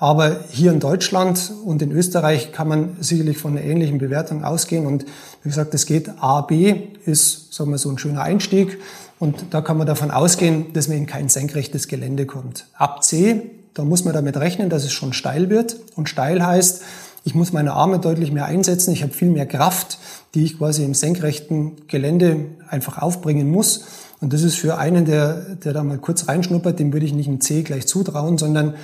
Aber 0.00 0.44
hier 0.50 0.70
in 0.70 0.78
Deutschland 0.78 1.52
und 1.64 1.82
in 1.82 1.90
Österreich 1.90 2.52
kann 2.52 2.68
man 2.68 2.96
sicherlich 3.00 3.36
von 3.36 3.56
einer 3.56 3.66
ähnlichen 3.66 3.98
Bewertung 3.98 4.44
ausgehen. 4.44 4.86
Und 4.86 5.04
wie 5.42 5.48
gesagt, 5.48 5.74
es 5.74 5.86
geht 5.86 6.10
A, 6.20 6.42
B 6.42 6.74
ist, 7.04 7.52
sagen 7.52 7.70
wir, 7.70 7.78
so 7.78 7.90
ein 7.90 7.98
schöner 7.98 8.22
Einstieg. 8.22 8.78
Und 9.18 9.46
da 9.50 9.60
kann 9.60 9.76
man 9.76 9.88
davon 9.88 10.12
ausgehen, 10.12 10.72
dass 10.72 10.86
man 10.86 10.98
in 10.98 11.06
kein 11.06 11.28
senkrechtes 11.28 11.88
Gelände 11.88 12.26
kommt. 12.26 12.66
Ab 12.74 13.02
C, 13.02 13.50
da 13.74 13.84
muss 13.84 14.04
man 14.04 14.14
damit 14.14 14.36
rechnen, 14.36 14.70
dass 14.70 14.84
es 14.84 14.92
schon 14.92 15.12
steil 15.12 15.50
wird. 15.50 15.76
Und 15.96 16.08
steil 16.08 16.46
heißt, 16.46 16.82
ich 17.24 17.34
muss 17.34 17.52
meine 17.52 17.72
Arme 17.72 17.98
deutlich 17.98 18.30
mehr 18.30 18.44
einsetzen. 18.44 18.92
Ich 18.92 19.02
habe 19.02 19.12
viel 19.12 19.30
mehr 19.30 19.46
Kraft, 19.46 19.98
die 20.34 20.44
ich 20.44 20.58
quasi 20.58 20.84
im 20.84 20.94
senkrechten 20.94 21.88
Gelände 21.88 22.46
einfach 22.68 22.98
aufbringen 22.98 23.50
muss. 23.50 23.84
Und 24.20 24.32
das 24.32 24.42
ist 24.42 24.56
für 24.56 24.78
einen, 24.78 25.04
der, 25.04 25.34
der 25.56 25.72
da 25.72 25.84
mal 25.84 25.98
kurz 25.98 26.28
reinschnuppert, 26.28 26.78
dem 26.78 26.92
würde 26.92 27.06
ich 27.06 27.12
nicht 27.12 27.28
ein 27.28 27.40
C 27.40 27.62
gleich 27.62 27.86
zutrauen, 27.86 28.38
sondern 28.38 28.74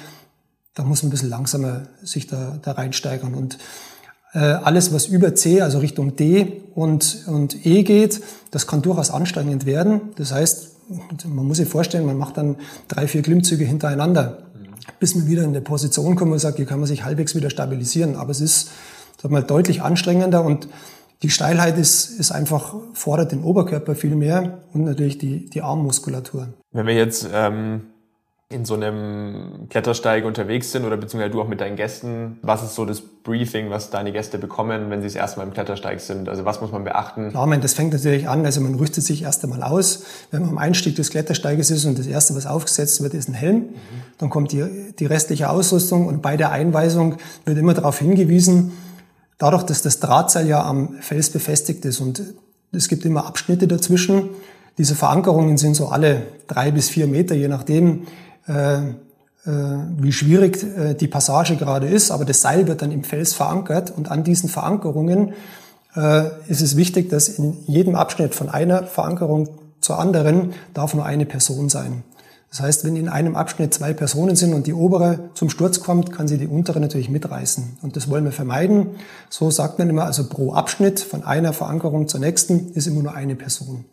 da 0.74 0.84
muss 0.84 1.02
man 1.02 1.08
ein 1.08 1.10
bisschen 1.10 1.30
langsamer 1.30 1.82
sich 2.02 2.26
da, 2.26 2.58
da 2.62 2.72
reinsteigern. 2.72 3.34
Und 3.34 3.58
äh, 4.32 4.38
alles, 4.38 4.92
was 4.92 5.06
über 5.06 5.34
C, 5.34 5.60
also 5.60 5.78
Richtung 5.78 6.16
D 6.16 6.62
und, 6.74 7.24
und 7.26 7.66
E 7.66 7.82
geht, 7.82 8.20
das 8.50 8.66
kann 8.66 8.82
durchaus 8.82 9.10
anstrengend 9.10 9.66
werden. 9.66 10.00
Das 10.16 10.32
heißt, 10.32 10.70
man 11.26 11.46
muss 11.46 11.56
sich 11.56 11.68
vorstellen, 11.68 12.06
man 12.06 12.18
macht 12.18 12.36
dann 12.36 12.56
drei, 12.88 13.08
vier 13.08 13.22
Klimmzüge 13.22 13.64
hintereinander, 13.64 14.38
bis 15.00 15.14
man 15.14 15.26
wieder 15.26 15.42
in 15.42 15.50
eine 15.50 15.60
Position 15.60 16.16
kommt 16.16 16.32
und 16.32 16.38
sagt, 16.38 16.56
hier 16.56 16.66
kann 16.66 16.78
man 16.78 16.88
sich 16.88 17.04
halbwegs 17.04 17.34
wieder 17.34 17.50
stabilisieren. 17.50 18.16
Aber 18.16 18.30
es 18.30 18.40
ist 18.40 18.70
sag 19.24 19.30
mal, 19.30 19.42
deutlich 19.42 19.80
anstrengender 19.80 20.44
und 20.44 20.68
die 21.22 21.30
Steilheit 21.30 21.78
ist, 21.78 22.18
ist 22.18 22.32
einfach, 22.32 22.74
fordert 22.92 23.32
den 23.32 23.42
Oberkörper 23.42 23.94
viel 23.94 24.14
mehr 24.14 24.58
und 24.72 24.84
natürlich 24.84 25.18
die, 25.18 25.48
die 25.48 25.62
Armmuskulatur. 25.62 26.48
Wenn 26.72 26.86
wir 26.86 26.94
jetzt 26.94 27.28
ähm, 27.32 27.82
in 28.50 28.64
so 28.64 28.74
einem 28.74 29.68
Klettersteig 29.68 30.24
unterwegs 30.24 30.70
sind 30.70 30.84
oder 30.84 30.96
beziehungsweise 30.96 31.32
du 31.32 31.40
auch 31.40 31.48
mit 31.48 31.60
deinen 31.60 31.76
Gästen, 31.76 32.38
was 32.42 32.62
ist 32.62 32.74
so 32.74 32.84
das 32.84 33.00
Briefing, 33.00 33.70
was 33.70 33.90
deine 33.90 34.12
Gäste 34.12 34.38
bekommen, 34.38 34.90
wenn 34.90 35.00
sie 35.00 35.08
das 35.08 35.16
erste 35.16 35.38
Mal 35.38 35.46
im 35.46 35.52
Klettersteig 35.52 36.00
sind? 36.00 36.28
Also 36.28 36.44
was 36.44 36.60
muss 36.60 36.70
man 36.70 36.84
beachten? 36.84 37.30
Klar, 37.30 37.46
man, 37.46 37.60
das 37.60 37.72
fängt 37.72 37.92
natürlich 37.92 38.28
an, 38.28 38.44
also 38.44 38.60
man 38.60 38.74
rüstet 38.74 39.02
sich 39.02 39.22
erst 39.22 39.42
einmal 39.44 39.62
aus. 39.62 40.04
Wenn 40.30 40.42
man 40.42 40.50
am 40.50 40.58
Einstieg 40.58 40.94
des 40.94 41.10
Klettersteiges 41.10 41.70
ist 41.70 41.84
und 41.84 41.98
das 41.98 42.06
erste, 42.06 42.36
was 42.36 42.46
aufgesetzt 42.46 43.02
wird, 43.02 43.14
ist 43.14 43.28
ein 43.28 43.34
Helm, 43.34 43.56
mhm. 43.56 43.72
dann 44.18 44.30
kommt 44.30 44.52
die, 44.52 44.92
die 44.98 45.06
restliche 45.06 45.50
Ausrüstung 45.50 46.06
und 46.06 46.22
bei 46.22 46.36
der 46.36 46.52
Einweisung 46.52 47.16
wird 47.46 47.58
immer 47.58 47.74
darauf 47.74 47.98
hingewiesen, 47.98 48.72
dadurch, 49.38 49.64
dass 49.64 49.82
das 49.82 50.00
Drahtseil 50.00 50.46
ja 50.46 50.64
am 50.64 50.94
Fels 51.00 51.30
befestigt 51.30 51.84
ist 51.84 52.00
und 52.00 52.22
es 52.72 52.88
gibt 52.88 53.04
immer 53.04 53.26
Abschnitte 53.26 53.68
dazwischen, 53.68 54.30
diese 54.78 54.94
Verankerungen 54.94 55.56
sind 55.56 55.74
so 55.74 55.88
alle 55.88 56.22
drei 56.48 56.72
bis 56.72 56.88
vier 56.88 57.06
Meter, 57.06 57.34
je 57.34 57.48
nachdem, 57.48 58.06
äh, 58.48 58.78
äh, 58.78 59.50
wie 59.98 60.12
schwierig 60.12 60.62
äh, 60.62 60.94
die 60.94 61.06
Passage 61.06 61.56
gerade 61.56 61.86
ist. 61.86 62.10
Aber 62.10 62.24
das 62.24 62.40
Seil 62.40 62.66
wird 62.66 62.82
dann 62.82 62.90
im 62.90 63.04
Fels 63.04 63.34
verankert 63.34 63.92
und 63.96 64.10
an 64.10 64.24
diesen 64.24 64.48
Verankerungen 64.48 65.34
äh, 65.94 66.24
ist 66.48 66.60
es 66.60 66.76
wichtig, 66.76 67.08
dass 67.10 67.28
in 67.28 67.58
jedem 67.66 67.94
Abschnitt 67.94 68.34
von 68.34 68.48
einer 68.48 68.84
Verankerung 68.84 69.48
zur 69.80 69.98
anderen 69.98 70.54
darf 70.72 70.94
nur 70.94 71.04
eine 71.04 71.26
Person 71.26 71.68
sein. 71.68 72.02
Das 72.54 72.60
heißt, 72.60 72.84
wenn 72.84 72.94
in 72.94 73.08
einem 73.08 73.34
Abschnitt 73.34 73.74
zwei 73.74 73.92
Personen 73.92 74.36
sind 74.36 74.54
und 74.54 74.68
die 74.68 74.74
obere 74.74 75.30
zum 75.34 75.50
Sturz 75.50 75.80
kommt, 75.80 76.12
kann 76.12 76.28
sie 76.28 76.38
die 76.38 76.46
untere 76.46 76.78
natürlich 76.78 77.08
mitreißen. 77.10 77.78
Und 77.82 77.96
das 77.96 78.08
wollen 78.08 78.24
wir 78.24 78.30
vermeiden. 78.30 78.90
So 79.28 79.50
sagt 79.50 79.80
man 79.80 79.90
immer, 79.90 80.04
also 80.04 80.28
pro 80.28 80.52
Abschnitt 80.52 81.00
von 81.00 81.24
einer 81.24 81.52
Verankerung 81.52 82.06
zur 82.06 82.20
nächsten 82.20 82.70
ist 82.74 82.86
immer 82.86 83.02
nur 83.02 83.12
eine 83.12 83.34
Person. 83.34 83.86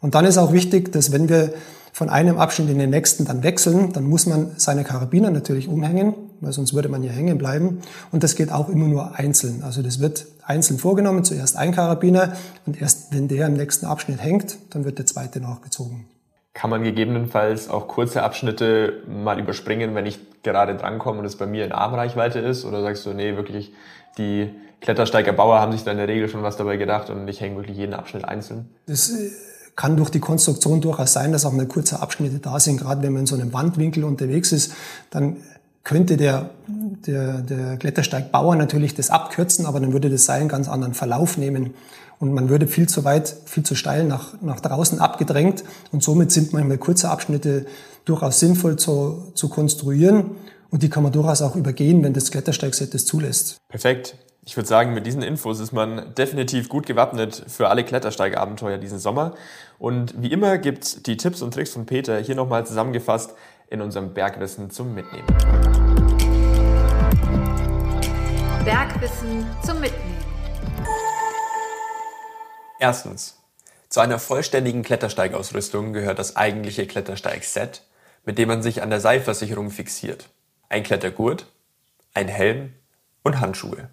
Und 0.00 0.14
dann 0.14 0.24
ist 0.24 0.38
auch 0.38 0.52
wichtig, 0.52 0.92
dass 0.92 1.10
wenn 1.10 1.28
wir 1.28 1.52
von 1.92 2.10
einem 2.10 2.38
Abschnitt 2.38 2.70
in 2.70 2.78
den 2.78 2.90
nächsten 2.90 3.24
dann 3.24 3.42
wechseln, 3.42 3.92
dann 3.92 4.04
muss 4.04 4.26
man 4.26 4.52
seine 4.56 4.84
Karabiner 4.84 5.32
natürlich 5.32 5.66
umhängen, 5.66 6.14
weil 6.40 6.52
sonst 6.52 6.74
würde 6.74 6.88
man 6.88 7.02
ja 7.02 7.10
hängen 7.10 7.38
bleiben. 7.38 7.80
Und 8.12 8.22
das 8.22 8.36
geht 8.36 8.52
auch 8.52 8.68
immer 8.68 8.86
nur 8.86 9.16
einzeln. 9.16 9.64
Also 9.64 9.82
das 9.82 9.98
wird 9.98 10.26
einzeln 10.44 10.78
vorgenommen, 10.78 11.24
zuerst 11.24 11.56
ein 11.56 11.72
Karabiner 11.72 12.36
und 12.66 12.80
erst 12.80 13.12
wenn 13.12 13.26
der 13.26 13.48
im 13.48 13.54
nächsten 13.54 13.86
Abschnitt 13.86 14.22
hängt, 14.22 14.58
dann 14.70 14.84
wird 14.84 14.98
der 14.98 15.06
zweite 15.06 15.40
nachgezogen. 15.40 16.04
Kann 16.54 16.70
man 16.70 16.84
gegebenenfalls 16.84 17.68
auch 17.68 17.88
kurze 17.88 18.22
Abschnitte 18.22 19.02
mal 19.08 19.40
überspringen, 19.40 19.94
wenn 19.94 20.06
ich 20.06 20.20
gerade 20.44 20.76
drankomme 20.76 21.18
und 21.18 21.24
es 21.24 21.36
bei 21.36 21.46
mir 21.46 21.64
in 21.64 21.72
Armreichweite 21.72 22.38
ist? 22.38 22.64
Oder 22.64 22.80
sagst 22.80 23.04
du, 23.04 23.12
nee, 23.12 23.36
wirklich, 23.36 23.72
die 24.18 24.50
Klettersteigerbauer 24.80 25.60
haben 25.60 25.72
sich 25.72 25.82
da 25.82 25.90
in 25.90 25.96
der 25.96 26.08
Regel 26.08 26.28
schon 26.28 26.42
was 26.42 26.56
dabei 26.56 26.76
gedacht 26.76 27.10
und 27.10 27.26
ich 27.26 27.40
hänge 27.40 27.56
wirklich 27.56 27.76
jeden 27.76 27.92
Abschnitt 27.92 28.24
einzeln? 28.24 28.68
Das 28.86 29.10
äh, 29.10 29.30
kann 29.74 29.96
durch 29.96 30.10
die 30.10 30.20
Konstruktion 30.20 30.80
durchaus 30.80 31.12
sein, 31.12 31.32
dass 31.32 31.44
auch 31.44 31.52
mal 31.52 31.66
kurze 31.66 32.00
Abschnitte 32.00 32.38
da 32.38 32.60
sind. 32.60 32.80
Gerade 32.80 33.02
wenn 33.02 33.12
man 33.12 33.20
in 33.20 33.26
so 33.26 33.34
einem 33.34 33.52
Wandwinkel 33.52 34.04
unterwegs 34.04 34.52
ist, 34.52 34.74
dann 35.10 35.38
könnte 35.82 36.16
der, 36.16 36.50
der, 36.68 37.38
der 37.42 37.76
Klettersteigbauer 37.76 38.56
natürlich 38.56 38.94
das 38.94 39.10
abkürzen, 39.10 39.66
aber 39.66 39.80
dann 39.80 39.92
würde 39.92 40.08
das 40.08 40.24
Seil 40.24 40.40
einen 40.40 40.48
ganz 40.48 40.68
anderen 40.68 40.94
Verlauf 40.94 41.36
nehmen. 41.36 41.74
Und 42.18 42.32
man 42.32 42.48
würde 42.48 42.66
viel 42.66 42.88
zu 42.88 43.04
weit, 43.04 43.36
viel 43.44 43.64
zu 43.64 43.74
steil 43.74 44.04
nach, 44.04 44.40
nach 44.40 44.60
draußen 44.60 45.00
abgedrängt. 45.00 45.64
Und 45.92 46.02
somit 46.02 46.32
sind 46.32 46.52
manchmal 46.52 46.78
kurze 46.78 47.10
Abschnitte 47.10 47.66
durchaus 48.04 48.40
sinnvoll 48.40 48.76
zu, 48.76 49.32
zu 49.34 49.48
konstruieren. 49.48 50.32
Und 50.70 50.82
die 50.82 50.88
kann 50.88 51.02
man 51.02 51.12
durchaus 51.12 51.42
auch 51.42 51.56
übergehen, 51.56 52.02
wenn 52.02 52.14
das 52.14 52.30
Klettersteigset 52.30 52.94
das 52.94 53.04
zulässt. 53.06 53.58
Perfekt. 53.68 54.16
Ich 54.46 54.56
würde 54.56 54.68
sagen, 54.68 54.92
mit 54.92 55.06
diesen 55.06 55.22
Infos 55.22 55.58
ist 55.58 55.72
man 55.72 56.14
definitiv 56.16 56.68
gut 56.68 56.84
gewappnet 56.84 57.44
für 57.48 57.68
alle 57.68 57.82
Klettersteigabenteuer 57.82 58.76
diesen 58.76 58.98
Sommer. 58.98 59.34
Und 59.78 60.20
wie 60.20 60.30
immer 60.30 60.58
gibt's 60.58 61.02
die 61.02 61.16
Tipps 61.16 61.40
und 61.40 61.54
Tricks 61.54 61.70
von 61.70 61.86
Peter 61.86 62.18
hier 62.18 62.34
nochmal 62.34 62.66
zusammengefasst 62.66 63.34
in 63.68 63.80
unserem 63.80 64.12
Bergwissen 64.12 64.70
zum 64.70 64.94
Mitnehmen. 64.94 65.26
Bergwissen 68.64 69.46
zum 69.64 69.80
Mitnehmen. 69.80 70.33
Erstens. 72.84 73.40
Zu 73.88 74.00
einer 74.00 74.18
vollständigen 74.18 74.82
Klettersteigausrüstung 74.82 75.94
gehört 75.94 76.18
das 76.18 76.36
eigentliche 76.36 76.86
Klettersteigset, 76.86 77.80
mit 78.26 78.36
dem 78.36 78.48
man 78.48 78.62
sich 78.62 78.82
an 78.82 78.90
der 78.90 79.00
Seilversicherung 79.00 79.70
fixiert. 79.70 80.28
Ein 80.68 80.82
Klettergurt, 80.82 81.46
ein 82.12 82.28
Helm 82.28 82.74
und 83.22 83.40
Handschuhe. 83.40 83.88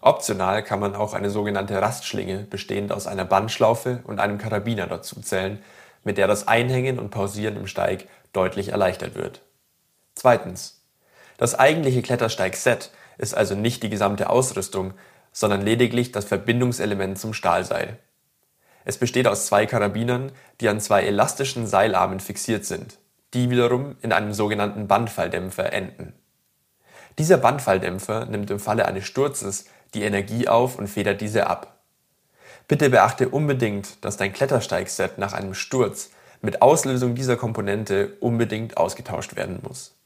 Optional 0.00 0.64
kann 0.64 0.80
man 0.80 0.96
auch 0.96 1.14
eine 1.14 1.30
sogenannte 1.30 1.80
Rastschlinge, 1.80 2.38
bestehend 2.50 2.90
aus 2.90 3.06
einer 3.06 3.24
Bandschlaufe 3.24 4.00
und 4.02 4.18
einem 4.18 4.38
Karabiner 4.38 4.88
dazu 4.88 5.20
zählen, 5.20 5.62
mit 6.02 6.18
der 6.18 6.26
das 6.26 6.48
Einhängen 6.48 6.98
und 6.98 7.10
Pausieren 7.10 7.54
im 7.54 7.68
Steig 7.68 8.08
deutlich 8.32 8.70
erleichtert 8.70 9.14
wird. 9.14 9.40
Zweitens. 10.16 10.82
Das 11.38 11.54
eigentliche 11.54 12.02
Klettersteig-Set 12.02 12.90
ist 13.18 13.36
also 13.36 13.54
nicht 13.54 13.84
die 13.84 13.88
gesamte 13.88 14.30
Ausrüstung, 14.30 14.94
sondern 15.32 15.62
lediglich 15.62 16.12
das 16.12 16.24
Verbindungselement 16.24 17.18
zum 17.18 17.34
Stahlseil. 17.34 17.98
Es 18.84 18.98
besteht 18.98 19.26
aus 19.26 19.46
zwei 19.46 19.66
Karabinern, 19.66 20.32
die 20.60 20.68
an 20.68 20.80
zwei 20.80 21.02
elastischen 21.02 21.66
Seilarmen 21.66 22.20
fixiert 22.20 22.64
sind, 22.64 22.98
die 23.34 23.50
wiederum 23.50 23.96
in 24.02 24.12
einem 24.12 24.32
sogenannten 24.32 24.88
Bandfalldämpfer 24.88 25.72
enden. 25.72 26.14
Dieser 27.18 27.36
Bandfalldämpfer 27.36 28.26
nimmt 28.26 28.50
im 28.50 28.60
Falle 28.60 28.86
eines 28.86 29.04
Sturzes 29.04 29.66
die 29.94 30.02
Energie 30.02 30.48
auf 30.48 30.78
und 30.78 30.88
federt 30.88 31.20
diese 31.20 31.46
ab. 31.46 31.80
Bitte 32.68 32.88
beachte 32.88 33.28
unbedingt, 33.28 34.04
dass 34.04 34.16
dein 34.16 34.32
Klettersteigset 34.32 35.18
nach 35.18 35.32
einem 35.32 35.54
Sturz 35.54 36.10
mit 36.40 36.62
Auslösung 36.62 37.14
dieser 37.14 37.36
Komponente 37.36 38.16
unbedingt 38.20 38.76
ausgetauscht 38.76 39.36
werden 39.36 39.60
muss. 39.62 39.96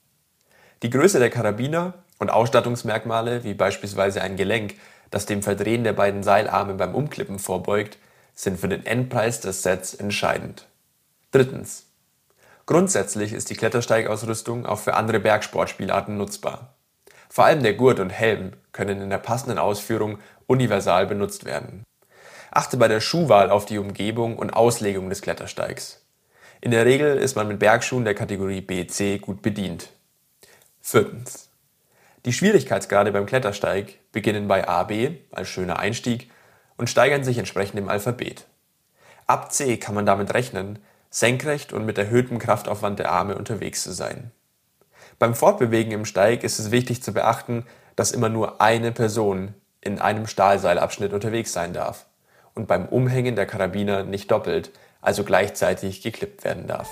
Die 0.83 0.90
Größe 0.90 1.19
der 1.19 1.31
Karabiner 1.31 1.95
und 2.19 2.31
Ausstattungsmerkmale, 2.31 3.45
wie 3.45 3.54
beispielsweise 3.54 4.23
ein 4.23 4.37
Gelenk, 4.37 4.75
das 5.11 5.27
dem 5.27 5.43
Verdrehen 5.43 5.85
der 5.85 5.93
beiden 5.93 6.23
Seilarme 6.23 6.75
beim 6.75 6.95
Umklippen 6.95 7.39
vorbeugt, 7.39 7.99
sind 8.35 8.59
für 8.59 8.69
den 8.69 8.85
Endpreis 8.85 9.41
des 9.41 9.63
Sets 9.63 9.95
entscheidend. 9.95 10.67
Drittens. 11.31 11.87
Grundsätzlich 12.67 13.33
ist 13.33 13.51
die 13.51 13.57
Klettersteigausrüstung 13.57 14.67
auch 14.67 14.79
für 14.79 14.95
andere 14.95 15.21
Bergsportspielarten 15.21 16.17
nutzbar. 16.17 16.75
Vor 17.29 17.45
allem 17.45 17.63
der 17.63 17.75
Gurt 17.75 18.01
und 18.01 18.11
Helm 18.11 18.53
können 18.73 19.01
in 19.01 19.11
der 19.11 19.19
passenden 19.19 19.59
Ausführung 19.59 20.19
universal 20.47 21.07
benutzt 21.07 21.45
werden. 21.45 21.85
Achte 22.51 22.77
bei 22.77 22.89
der 22.89 23.01
Schuhwahl 23.01 23.51
auf 23.51 23.67
die 23.67 23.79
Umgebung 23.79 24.39
und 24.39 24.51
Auslegung 24.51 25.09
des 25.11 25.21
Klettersteigs. 25.21 26.01
In 26.61 26.71
der 26.71 26.87
Regel 26.87 27.19
ist 27.19 27.35
man 27.35 27.49
mit 27.49 27.59
Bergschuhen 27.59 28.05
der 28.05 28.14
Kategorie 28.14 28.61
BC 28.61 29.21
gut 29.21 29.43
bedient. 29.43 29.90
Viertens. 30.81 31.43
Die 32.25 32.33
Schwierigkeitsgrade 32.33 33.13
beim 33.13 33.27
Klettersteig 33.27 33.99
beginnen 34.13 34.49
bei 34.49 34.67
AB 34.67 34.93
als 35.31 35.49
schöner 35.49 35.79
Einstieg 35.79 36.31
und 36.79 36.89
steigern 36.89 37.23
sich 37.23 37.37
entsprechend 37.37 37.79
im 37.79 37.89
Alphabet. 37.89 38.47
Ab 39.27 39.53
C 39.53 39.77
kann 39.77 39.95
man 39.95 40.07
damit 40.07 40.33
rechnen, 40.33 40.79
senkrecht 41.11 41.73
und 41.75 41.85
mit 41.85 41.99
erhöhtem 41.99 42.39
Kraftaufwand 42.39 42.99
der 42.99 43.11
Arme 43.11 43.37
unterwegs 43.37 43.83
zu 43.83 43.93
sein. 43.93 44.31
Beim 45.19 45.35
Fortbewegen 45.35 45.93
im 45.93 46.07
Steig 46.07 46.45
ist 46.45 46.59
es 46.59 46.71
wichtig 46.71 47.03
zu 47.03 47.13
beachten, 47.13 47.67
dass 47.95 48.11
immer 48.11 48.31
nur 48.31 48.61
eine 48.61 48.91
Person 48.91 49.55
in 49.83 49.99
einem 49.99 50.27
Stahlseilabschnitt 50.27 51.13
unterwegs 51.13 51.53
sein 51.53 51.75
darf 51.75 52.07
und 52.55 52.67
beim 52.67 52.87
Umhängen 52.87 53.37
der 53.37 53.47
Karabiner 53.47 54.03
nicht 54.03 54.31
doppelt, 54.31 54.71
also 55.03 55.25
gleichzeitig 55.25 56.01
geklippt 56.01 56.43
werden 56.45 56.67
darf. 56.67 56.89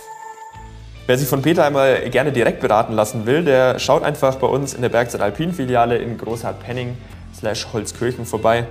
Wer 1.05 1.19
sich 1.19 1.29
von 1.29 1.43
Peter 1.43 1.67
einmal 1.67 2.09
gerne 2.11 2.31
direkt 2.31 2.61
beraten 2.61 2.93
lassen 2.93 3.27
will, 3.27 3.43
der 3.45 3.81
schaut 3.81 4.05
einfach 4.05 4.37
bei 4.37 4.47
uns 4.47 4.73
in 4.73 4.83
der 4.83 4.89
Bergzeit 4.89 5.21
Alpin 5.21 5.53
Filiale 5.53 5.99
in 5.99 6.17
Großhardt-Penning 6.17 6.97
Holzkirchen 7.73 8.25
vorbei. 8.25 8.67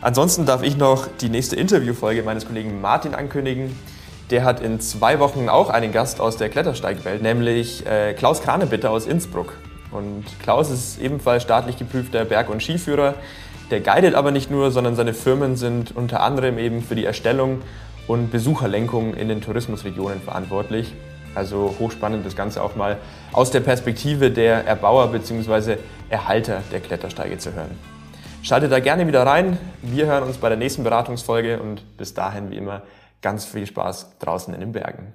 Ansonsten 0.00 0.46
darf 0.46 0.64
ich 0.64 0.76
noch 0.76 1.06
die 1.20 1.28
nächste 1.28 1.54
Interviewfolge 1.54 2.24
meines 2.24 2.44
Kollegen 2.44 2.80
Martin 2.80 3.14
ankündigen. 3.14 3.78
Der 4.30 4.42
hat 4.42 4.60
in 4.60 4.80
zwei 4.80 5.20
Wochen 5.20 5.48
auch 5.48 5.70
einen 5.70 5.92
Gast 5.92 6.20
aus 6.20 6.36
der 6.36 6.48
Klettersteigwelt, 6.48 7.22
nämlich 7.22 7.86
äh, 7.86 8.14
Klaus 8.14 8.42
Kranebitter 8.42 8.90
aus 8.90 9.06
Innsbruck. 9.06 9.52
Und 9.92 10.24
Klaus 10.42 10.70
ist 10.70 11.00
ebenfalls 11.00 11.44
staatlich 11.44 11.78
geprüfter 11.78 12.24
Berg- 12.24 12.50
und 12.50 12.64
Skiführer. 12.64 13.14
Der 13.70 13.78
guidet 13.78 14.16
aber 14.16 14.32
nicht 14.32 14.50
nur, 14.50 14.72
sondern 14.72 14.96
seine 14.96 15.14
Firmen 15.14 15.54
sind 15.54 15.94
unter 15.94 16.20
anderem 16.20 16.58
eben 16.58 16.82
für 16.82 16.96
die 16.96 17.04
Erstellung 17.04 17.62
und 18.08 18.32
Besucherlenkung 18.32 19.14
in 19.14 19.28
den 19.28 19.40
Tourismusregionen 19.40 20.20
verantwortlich. 20.20 20.92
Also 21.36 21.74
hochspannend 21.78 22.24
das 22.24 22.34
Ganze 22.34 22.62
auch 22.62 22.74
mal 22.74 22.96
aus 23.32 23.50
der 23.50 23.60
Perspektive 23.60 24.30
der 24.30 24.66
Erbauer 24.66 25.08
bzw. 25.12 25.76
Erhalter 26.08 26.62
der 26.72 26.80
Klettersteige 26.80 27.38
zu 27.38 27.52
hören. 27.52 27.78
Schaltet 28.42 28.72
da 28.72 28.80
gerne 28.80 29.06
wieder 29.06 29.26
rein. 29.26 29.58
Wir 29.82 30.06
hören 30.06 30.24
uns 30.24 30.38
bei 30.38 30.48
der 30.48 30.56
nächsten 30.56 30.82
Beratungsfolge 30.82 31.60
und 31.60 31.96
bis 31.96 32.14
dahin 32.14 32.50
wie 32.50 32.56
immer 32.56 32.82
ganz 33.20 33.44
viel 33.44 33.66
Spaß 33.66 34.18
draußen 34.18 34.54
in 34.54 34.60
den 34.60 34.72
Bergen. 34.72 35.12